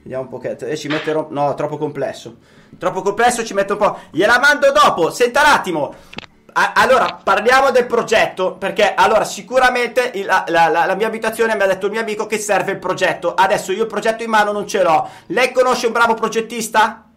[0.00, 0.64] Vediamo un pochetto.
[0.64, 1.26] E ci metterò...
[1.28, 2.36] No, troppo complesso.
[2.78, 3.98] Troppo complesso, ci metto un po'.
[4.12, 5.10] Gliela mando dopo.
[5.10, 5.92] Senta un attimo.
[6.52, 8.54] A- allora, parliamo del progetto.
[8.54, 12.26] Perché, allora, sicuramente il- la, la- la- mia abitazione mi ha detto il mio amico
[12.26, 13.34] che serve il progetto.
[13.34, 15.08] Adesso io il progetto in mano non ce l'ho.
[15.26, 17.10] Lei conosce un bravo progettista?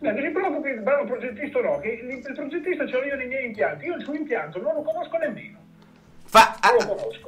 [0.00, 3.28] No, mi riprovo che il bravo progettista no, che il progettista ce l'ho io nei
[3.28, 3.84] miei impianti.
[3.86, 5.62] Io il suo impianto non lo conosco nemmeno.
[6.34, 6.74] Fa, ah,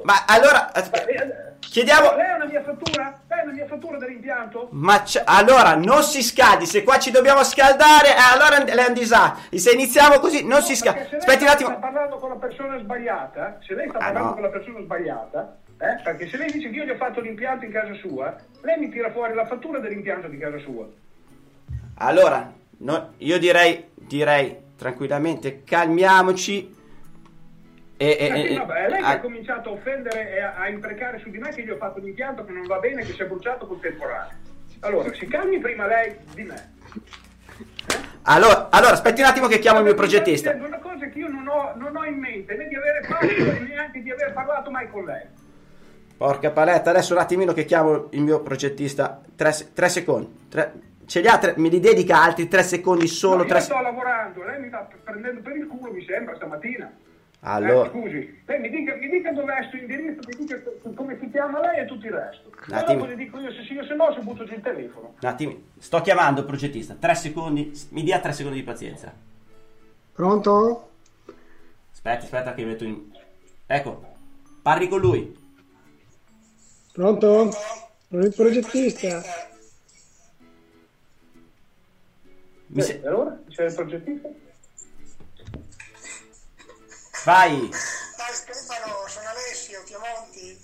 [0.03, 2.13] ma allora, aspe- eh, chiediamo...
[2.17, 3.21] Lei ha una mia fattura?
[3.29, 4.67] Lei ha una mia fattura dell'impianto?
[4.71, 8.93] Ma allora non si scaldi, se qua ci dobbiamo scaldare, eh, allora lei è un
[8.93, 9.57] disastro.
[9.57, 10.99] Se iniziamo così, non si scalda.
[10.99, 11.79] Perché se lei Aspetti un sta attimo.
[11.79, 14.33] parlando con la persona sbagliata, se lei sta Ah, parlando no.
[14.33, 17.63] con la persona sbagliata, eh, perché se lei dice che io gli ho fatto l'impianto
[17.63, 20.85] in casa sua, lei mi tira fuori la fattura dell'impianto di casa sua.
[21.99, 26.75] Allora, no- io direi, direi tranquillamente, calmiamoci.
[27.97, 30.39] E, e- Eh sì, e- vabbè, è lei che ah, ha cominciato a offendere e
[30.41, 33.03] a, a imprecare su di me che gli ho fatto l'impianto che non va bene,
[33.03, 34.35] che si è bruciato col temporale.
[34.81, 36.73] Allora, si calmi prima lei di me.
[38.23, 40.51] allora, allora, aspetti un attimo che chiamo il mio Mi sta progettista.
[40.53, 43.25] dicendo Una cosa che io non ho, non ho in mente né di aver fatto
[43.25, 45.23] e neanche di aver parlato mai con lei.
[46.17, 49.21] Porca paletta, adesso un attimino che chiamo il mio progettista.
[49.35, 50.47] Tre, tre secondi.
[50.49, 50.73] Tre-
[51.05, 53.37] ce li ha tre- me li dedica altri tre secondi solo.
[53.37, 56.91] No, tre sto lavorando, lei mi sta prendendo per il culo, mi sembra, stamattina.
[57.41, 60.91] Allora, Eh, scusi, lei mi dica, mi dica dov'è il suo indirizzo, mi dica co-
[60.95, 62.51] come si chiama lei e tutto il resto.
[62.67, 63.07] Un attimo.
[63.07, 65.13] gli dico io se sì o se no, se butto giù il telefono.
[65.21, 65.55] un attimo.
[65.77, 66.95] Sto chiamando il progettista.
[66.95, 67.71] Tre secondi.
[67.89, 69.13] Mi dia tre secondi di pazienza.
[70.13, 70.89] Pronto?
[71.91, 73.11] Aspetta, aspetta che metto in...
[73.67, 74.13] Ecco,
[74.63, 75.37] parli con lui.
[76.93, 77.51] Pronto?
[78.09, 79.21] Sono il progettista.
[82.67, 83.39] Mi se- E allora?
[83.47, 84.29] C'è il progettista?
[87.27, 87.69] Vai.
[88.15, 90.57] Dai Stefano, sono Alessio Chiamonti.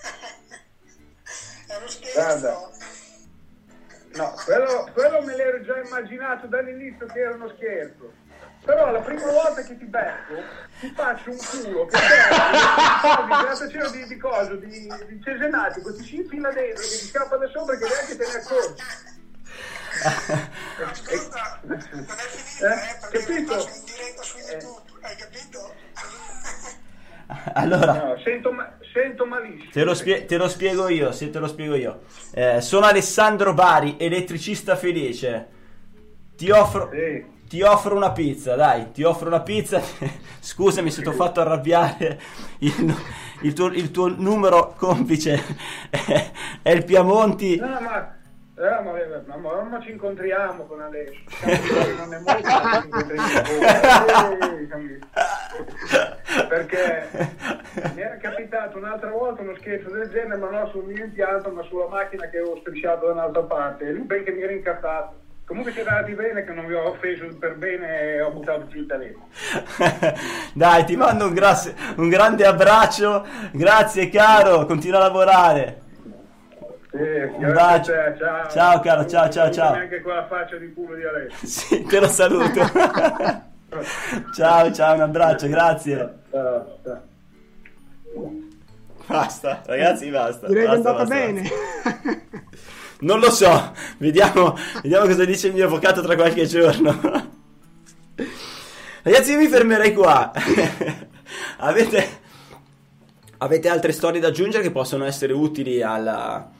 [1.68, 2.38] È uno Guarda.
[2.38, 2.72] scherzo.
[4.14, 8.14] No, quello, quello me l'ero già immaginato dall'inizio che era uno scherzo.
[8.64, 10.34] Però la prima volta che ti becco
[10.80, 16.04] ti faccio un culo che serve di grattacielo di, di coso, di, di cesenatico, ti
[16.04, 18.82] si infila dentro, che ti scappa da sopra che neanche te ne accorgi.
[20.82, 23.54] Ascolta, non è finita, Eh, eh, perché capito?
[23.54, 25.74] passo in diretta su YouTube, hai capito?
[27.54, 29.70] Allora, No, sento, ma- sento malissimo.
[29.72, 32.00] te lo, spie- te lo spiego io, se te lo spiego io.
[32.32, 35.46] Eh, sono Alessandro Bari, elettricista felice.
[36.36, 36.90] Ti offro...
[36.92, 37.38] Sì.
[37.50, 39.82] Ti offro una pizza, dai, ti offro una pizza.
[40.38, 42.20] Scusami se ti ho fatto arrabbiare.
[42.58, 42.94] Il,
[43.42, 45.42] il tuo, il tuo numero complice
[45.90, 46.30] è,
[46.62, 47.56] è il Piamonti.
[47.56, 48.14] No, ma,
[48.60, 48.92] eh, ma,
[49.26, 51.20] ma, ma, ma ci incontriamo con Alessio.
[51.96, 54.38] Non è molto che ci incontriamo.
[54.40, 54.98] Eh,
[56.48, 57.08] Perché
[57.94, 61.62] mi era capitato un'altra volta uno scherzo del genere, ma non sul mio impianto, ma
[61.62, 63.86] sulla macchina che ho strisciato da un'altra parte.
[63.88, 65.18] E lui ben che mi era incazzato.
[65.46, 68.78] Comunque siete andati bene che non vi ho offeso per bene e ho buttato giù
[68.78, 69.28] il telefono.
[70.54, 73.26] Dai, ti mando un, grazie- un grande abbraccio.
[73.52, 74.64] Grazie, caro.
[74.66, 75.80] Continua a lavorare.
[76.90, 77.92] Sì, Un bacio.
[77.92, 78.50] te, ciao.
[78.50, 79.74] Ciao, caro, ciao, ciao, ciao.
[79.74, 81.38] Anche con la faccia di culo di Alessio.
[81.46, 82.60] Sì, te lo saluto.
[84.34, 86.14] ciao, ciao, un abbraccio, grazie.
[86.30, 87.02] Ciao, ciao.
[89.06, 90.46] Basta, ragazzi, basta.
[90.48, 91.42] Direi che è andata basta, bene.
[91.42, 92.18] basta.
[93.00, 96.98] Non lo so, vediamo, vediamo cosa dice il mio avvocato tra qualche giorno.
[99.02, 100.30] Ragazzi, io mi fermerei qua.
[101.58, 102.08] avete,
[103.38, 106.50] avete altre storie da aggiungere che possono essere utili alla,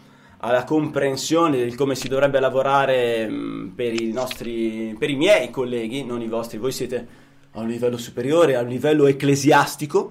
[0.43, 6.05] alla comprensione di come si dovrebbe lavorare mh, per i nostri, per i miei colleghi,
[6.05, 6.59] non i vostri.
[6.59, 7.07] Voi siete
[7.53, 10.11] a un livello superiore, a un livello ecclesiastico.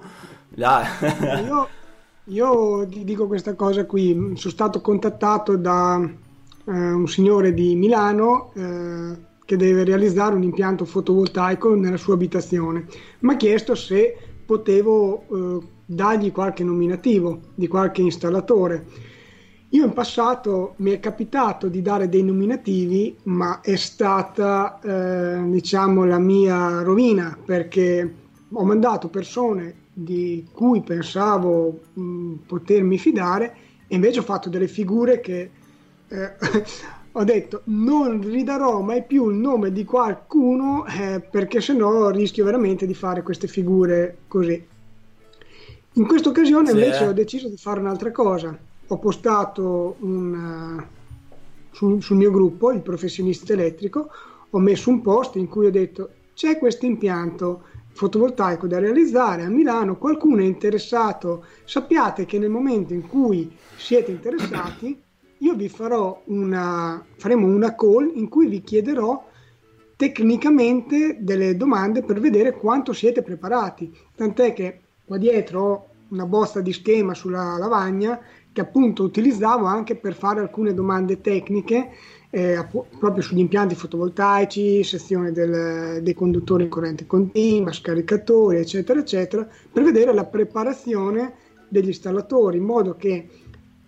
[0.54, 0.84] Là.
[1.44, 1.68] Io,
[2.24, 9.16] io dico questa cosa qui, sono stato contattato da eh, un signore di Milano eh,
[9.44, 12.86] che deve realizzare un impianto fotovoltaico nella sua abitazione.
[13.20, 19.08] Mi ha chiesto se potevo eh, dargli qualche nominativo di qualche installatore.
[19.72, 26.04] Io in passato mi è capitato di dare dei nominativi, ma è stata eh, diciamo
[26.04, 28.14] la mia rovina perché
[28.52, 33.54] ho mandato persone di cui pensavo mh, potermi fidare
[33.86, 35.50] e invece ho fatto delle figure che
[36.08, 36.36] eh,
[37.12, 42.86] ho detto non ridarò mai più il nome di qualcuno eh, perché sennò rischio veramente
[42.86, 44.66] di fare queste figure così.
[45.94, 47.06] In questa occasione Sì, invece eh.
[47.06, 48.58] ho deciso di fare un'altra cosa.
[48.92, 50.86] Ho postato un, eh,
[51.70, 54.08] sul, sul mio gruppo, il professionista elettrico,
[54.50, 57.62] ho messo un post in cui ho detto c'è questo impianto
[57.92, 64.10] fotovoltaico da realizzare a Milano, qualcuno è interessato, sappiate che nel momento in cui siete
[64.10, 65.00] interessati
[65.38, 69.24] io vi farò una, faremo una call in cui vi chiederò
[69.94, 73.96] tecnicamente delle domande per vedere quanto siete preparati.
[74.16, 78.18] Tant'è che qua dietro ho una bozza di schema sulla lavagna
[78.52, 81.90] che appunto utilizzavo anche per fare alcune domande tecniche
[82.30, 82.64] eh,
[82.98, 89.82] proprio sugli impianti fotovoltaici, sezione del- dei conduttori in corrente continua, scaricatori, eccetera, eccetera, per
[89.82, 91.34] vedere la preparazione
[91.68, 93.28] degli installatori, in modo che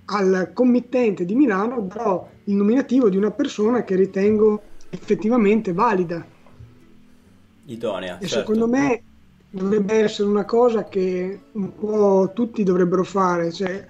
[0.07, 4.61] al committente di Milano darò il nominativo di una persona che ritengo
[4.91, 6.27] effettivamente valida.
[7.67, 8.19] Idonea.
[8.19, 8.39] E certo.
[8.39, 9.03] secondo me
[9.51, 13.53] dovrebbe essere una cosa che un po' tutti dovrebbero fare.
[13.53, 13.87] Cioè,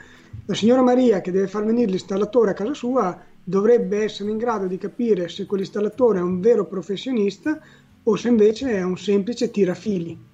[0.52, 4.66] la signora Maria che deve far venire l'installatore a casa sua dovrebbe essere in grado
[4.66, 7.58] di capire se quell'installatore è un vero professionista
[8.02, 10.30] o se invece è un semplice tirafili.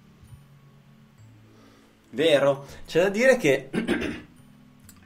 [2.10, 3.70] Vero, c'è da dire che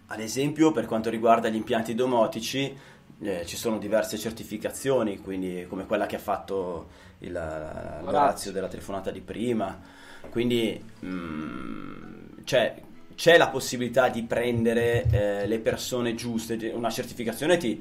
[0.06, 2.74] ad esempio per quanto riguarda gli impianti domotici
[3.20, 9.10] eh, ci sono diverse certificazioni, quindi come quella che ha fatto il, Orazio della telefonata
[9.10, 9.78] di prima,
[10.30, 12.12] quindi mm,
[12.44, 12.80] c'è,
[13.22, 17.80] c'è la possibilità di prendere eh, le persone giuste, una certificazione ti,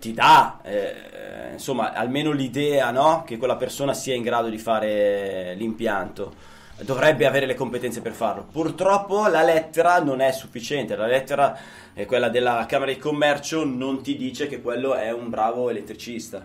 [0.00, 3.22] ti dà eh, insomma almeno l'idea no?
[3.24, 6.34] che quella persona sia in grado di fare l'impianto
[6.80, 11.56] dovrebbe avere le competenze per farlo purtroppo la lettera non è sufficiente la lettera
[11.92, 16.44] è quella della Camera di Commercio non ti dice che quello è un bravo elettricista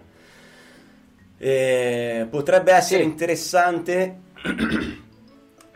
[1.35, 3.07] e potrebbe essere Sì.
[3.10, 4.18] interessante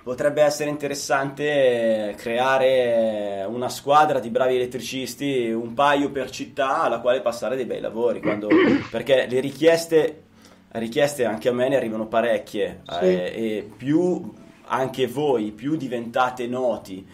[0.04, 7.00] potrebbe essere interessante eh, creare una squadra di bravi elettricisti, un paio per città alla
[7.00, 8.50] quale passare dei bei lavori, quando-
[8.92, 10.24] perché le richieste,
[10.72, 13.06] richieste anche a me ne arrivano parecchie Sì.
[13.06, 14.34] eh, e più
[14.66, 17.06] anche voi, più diventate noti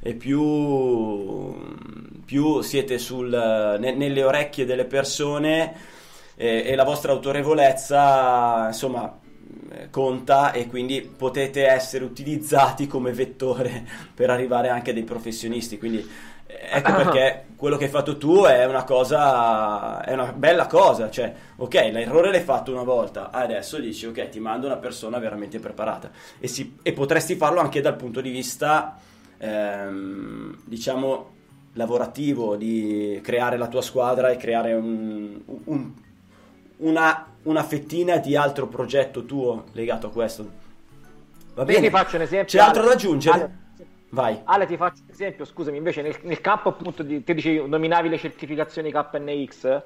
[0.00, 1.54] e più,
[2.24, 3.28] più siete sul,
[3.80, 5.74] ne- nelle orecchie delle persone
[6.36, 9.25] e, e la vostra autorevolezza, insomma, eh,
[9.90, 15.78] conta e quindi potete essere utilizzati come vettore per arrivare anche a dei professionisti.
[15.78, 15.98] Quindi
[16.46, 21.10] eh, ecco perché quello che hai fatto tu è una cosa, è una bella cosa.
[21.10, 25.58] Cioè, ok, l'errore l'hai fatto una volta, adesso dici, ok, ti mando una persona veramente
[25.58, 26.10] preparata.
[26.38, 28.96] E, si- e potresti farlo anche dal punto di vista,
[29.38, 31.34] ehm, diciamo,
[31.74, 35.92] lavorativo, di creare la tua squadra e creare un- un
[36.78, 40.50] una, una fettina di altro progetto tuo legato a questo.
[41.54, 41.80] Va Io bene?
[41.80, 42.58] ti faccio un esempio.
[42.58, 42.90] C'è altro Ale.
[42.90, 43.34] da aggiungere?
[43.34, 43.58] Ale,
[44.10, 44.40] Vai.
[44.44, 48.08] Ale, ti faccio un esempio, scusami, invece nel, nel campo appunto di, te dicevi, nominavi
[48.08, 49.82] le certificazioni KNX,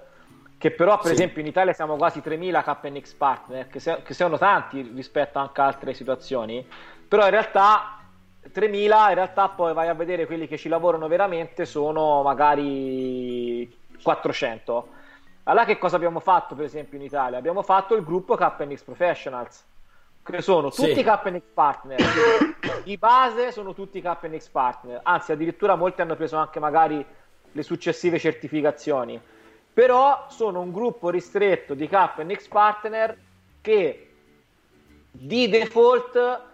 [0.59, 1.13] che però per Sì.
[1.13, 5.61] esempio in Italia siamo quasi 3000 KNX partner, che, se- che sono tanti rispetto anche
[5.61, 6.67] a altre situazioni,
[7.09, 7.99] però in realtà
[8.53, 14.89] 3000, in realtà poi vai a vedere quelli che ci lavorano veramente sono magari 400.
[15.45, 17.39] Allora che cosa abbiamo fatto per esempio in Italia?
[17.39, 19.65] Abbiamo fatto il gruppo KNX Professionals,
[20.23, 20.89] che sono Sì.
[20.89, 22.01] tutti KNX partner.
[22.85, 27.05] Di base sono tutti KNX partner, anzi addirittura molti hanno preso anche magari
[27.53, 29.21] le successive certificazioni.
[29.73, 33.17] Però sono un gruppo ristretto di KNX partner
[33.61, 34.13] che
[35.11, 36.49] di default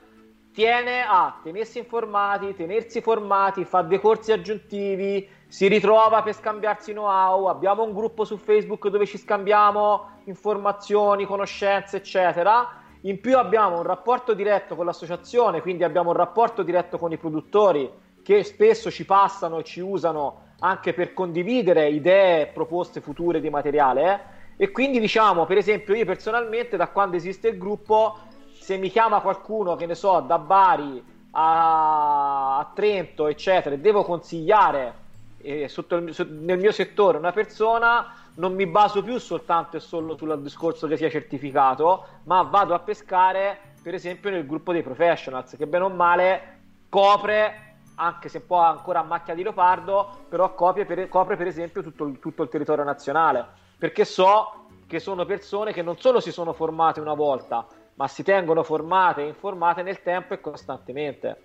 [0.52, 7.47] tiene a tenersi informati, tenersi formati, fa dei corsi aggiuntivi, si ritrova per scambiarsi know-how,
[7.47, 12.82] abbiamo un gruppo su Facebook dove ci scambiamo informazioni, conoscenze, eccetera.
[13.02, 17.16] In più abbiamo un rapporto diretto con l'associazione, quindi abbiamo un rapporto diretto con i
[17.16, 17.90] produttori
[18.23, 24.35] che spesso ci passano e ci usano anche per condividere idee proposte future di materiale.
[24.56, 28.18] E quindi diciamo, per esempio, io personalmente da quando esiste il gruppo
[28.52, 34.02] se mi chiama qualcuno, che ne so, da Bari a, a Trento, eccetera, e devo
[34.02, 35.05] consigliare
[35.47, 35.70] eh, il-
[36.14, 40.86] so- nel mio settore una persona, non mi baso più soltanto e solo sul discorso
[40.86, 45.85] che sia certificato, ma vado a pescare, per esempio, nel gruppo dei professionals, che bene
[45.85, 46.59] o male
[46.89, 47.62] copre,
[47.94, 52.10] anche se po' ancora a macchia di leopardo, però copre per, copre, per esempio tutto
[52.20, 53.47] tutto il territorio nazionale,
[53.78, 58.23] perché so che sono persone che non solo si sono formate una volta, ma si
[58.23, 61.43] tengono formate e informate nel tempo e costantemente.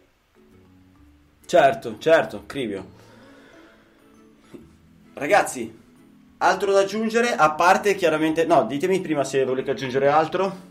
[1.45, 2.99] Certo, certo, Crivio.
[5.13, 5.79] Ragazzi,
[6.38, 7.35] altro da aggiungere?
[7.35, 8.45] A parte chiaramente...
[8.45, 10.69] No, ditemi prima se volete aggiungere altro.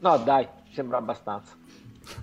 [0.00, 1.52] No, dai, sembra abbastanza.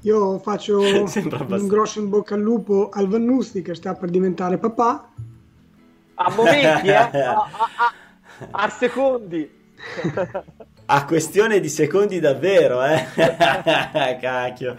[0.01, 5.10] Io faccio un grosso in bocca al lupo al Vannuzzi che sta per diventare papà.
[6.15, 6.93] A momenti, eh?
[6.97, 7.47] A, a-
[7.77, 7.93] a-
[8.51, 9.57] a secondi.
[10.85, 13.06] A questione di secondi davvero, eh?
[14.19, 14.76] Cacchio.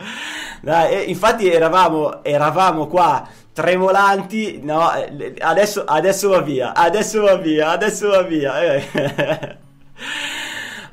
[0.61, 7.71] Dai, infatti eravamo, eravamo qua tremolanti, no, eh, adesso, adesso va via, adesso va via,
[7.71, 8.75] adesso va via.
[8.75, 9.59] eh.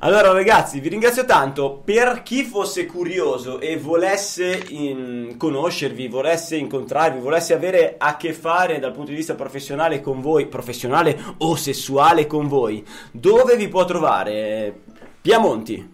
[0.02, 1.82] Allora ragazzi, vi ringrazio tanto.
[1.84, 8.78] Per chi fosse curioso e volesse in- conoscervi, volesse incontrarvi, volesse avere a che fare
[8.78, 13.86] dal punto di vista professionale con voi, professionale o sessuale con voi, dove vi può
[13.86, 14.82] trovare?
[15.20, 15.90] Piamonti.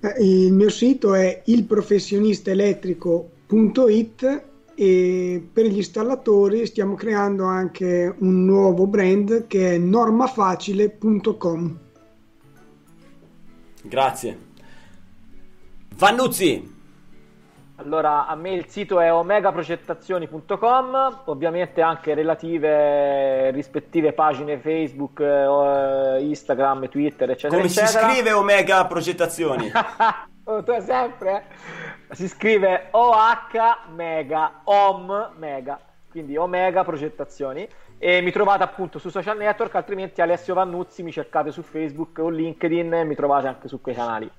[0.00, 4.42] Eh, Il mio sito è ilprofessionistaelettrico.it
[4.80, 11.78] e per gli installatori stiamo creando anche un nuovo brand che è normafacile.com.
[13.82, 14.38] Grazie.
[15.96, 16.76] Vannuzzi.
[17.74, 26.88] Allora, a me il sito è omegaprogettazioni.com, ovviamente anche relative rispettive pagine Facebook, eh, Instagram,
[26.88, 27.56] Twitter, eccetera.
[27.56, 28.10] Come si eccetera.
[28.10, 29.68] scrive Omega Progettazioni?
[30.48, 31.44] Tu sempre?
[32.08, 32.14] eh?
[32.14, 35.78] Si scrive OH Mega, OM Mega,
[36.10, 37.68] quindi Omega Progettazioni.
[37.98, 42.30] E mi trovate appunto su social network, altrimenti Alessio Vannuzzi mi cercate su Facebook o
[42.30, 44.30] LinkedIn mi trovate anche su quei canali.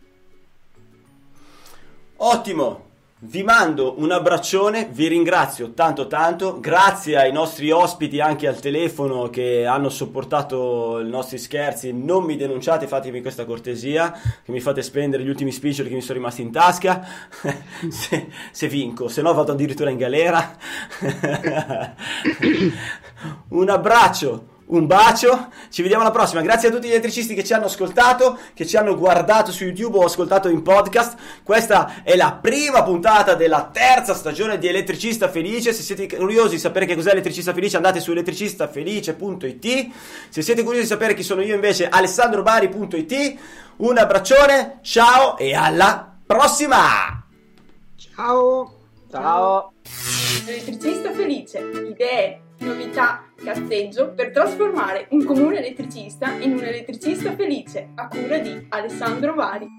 [2.18, 2.89] Ottimo.
[3.22, 9.30] Vi mando un abbraccione, vi ringrazio tanto tanto, grazie ai nostri ospiti anche al telefono
[9.30, 14.82] che hanno sopportato i nostri scherzi, non mi denunciate, fatemi questa cortesia, che mi fate
[14.82, 17.06] spendere gli ultimi spiccioli che mi sono rimasti in tasca,
[17.92, 20.56] se, se vinco, se no vado addirittura in galera.
[23.50, 26.42] un abbraccio un bacio, ci vediamo alla prossima.
[26.42, 29.98] Grazie a tutti gli elettricisti che ci hanno ascoltato, che ci hanno guardato su YouTube
[29.98, 31.18] o ascoltato in podcast.
[31.44, 35.74] Questa è la prima puntata della terza stagione di Elettricista Felice.
[35.74, 39.90] Se siete curiosi di sapere che cos'è Elettricista Felice, andate su elettricistafelice.it.
[40.30, 43.38] Se siete curiosi di sapere chi sono io, invece, alessandrobari.it.
[43.78, 47.26] Un abbraccione, ciao e alla prossima!
[47.96, 48.74] Ciao!
[49.10, 49.74] Ciao!
[50.46, 51.60] Elettricista felice,
[51.90, 58.66] idee, novità, cazzeggio per trasformare un comune elettricista in un elettricista felice a cura di
[58.70, 59.79] Alessandro Vari.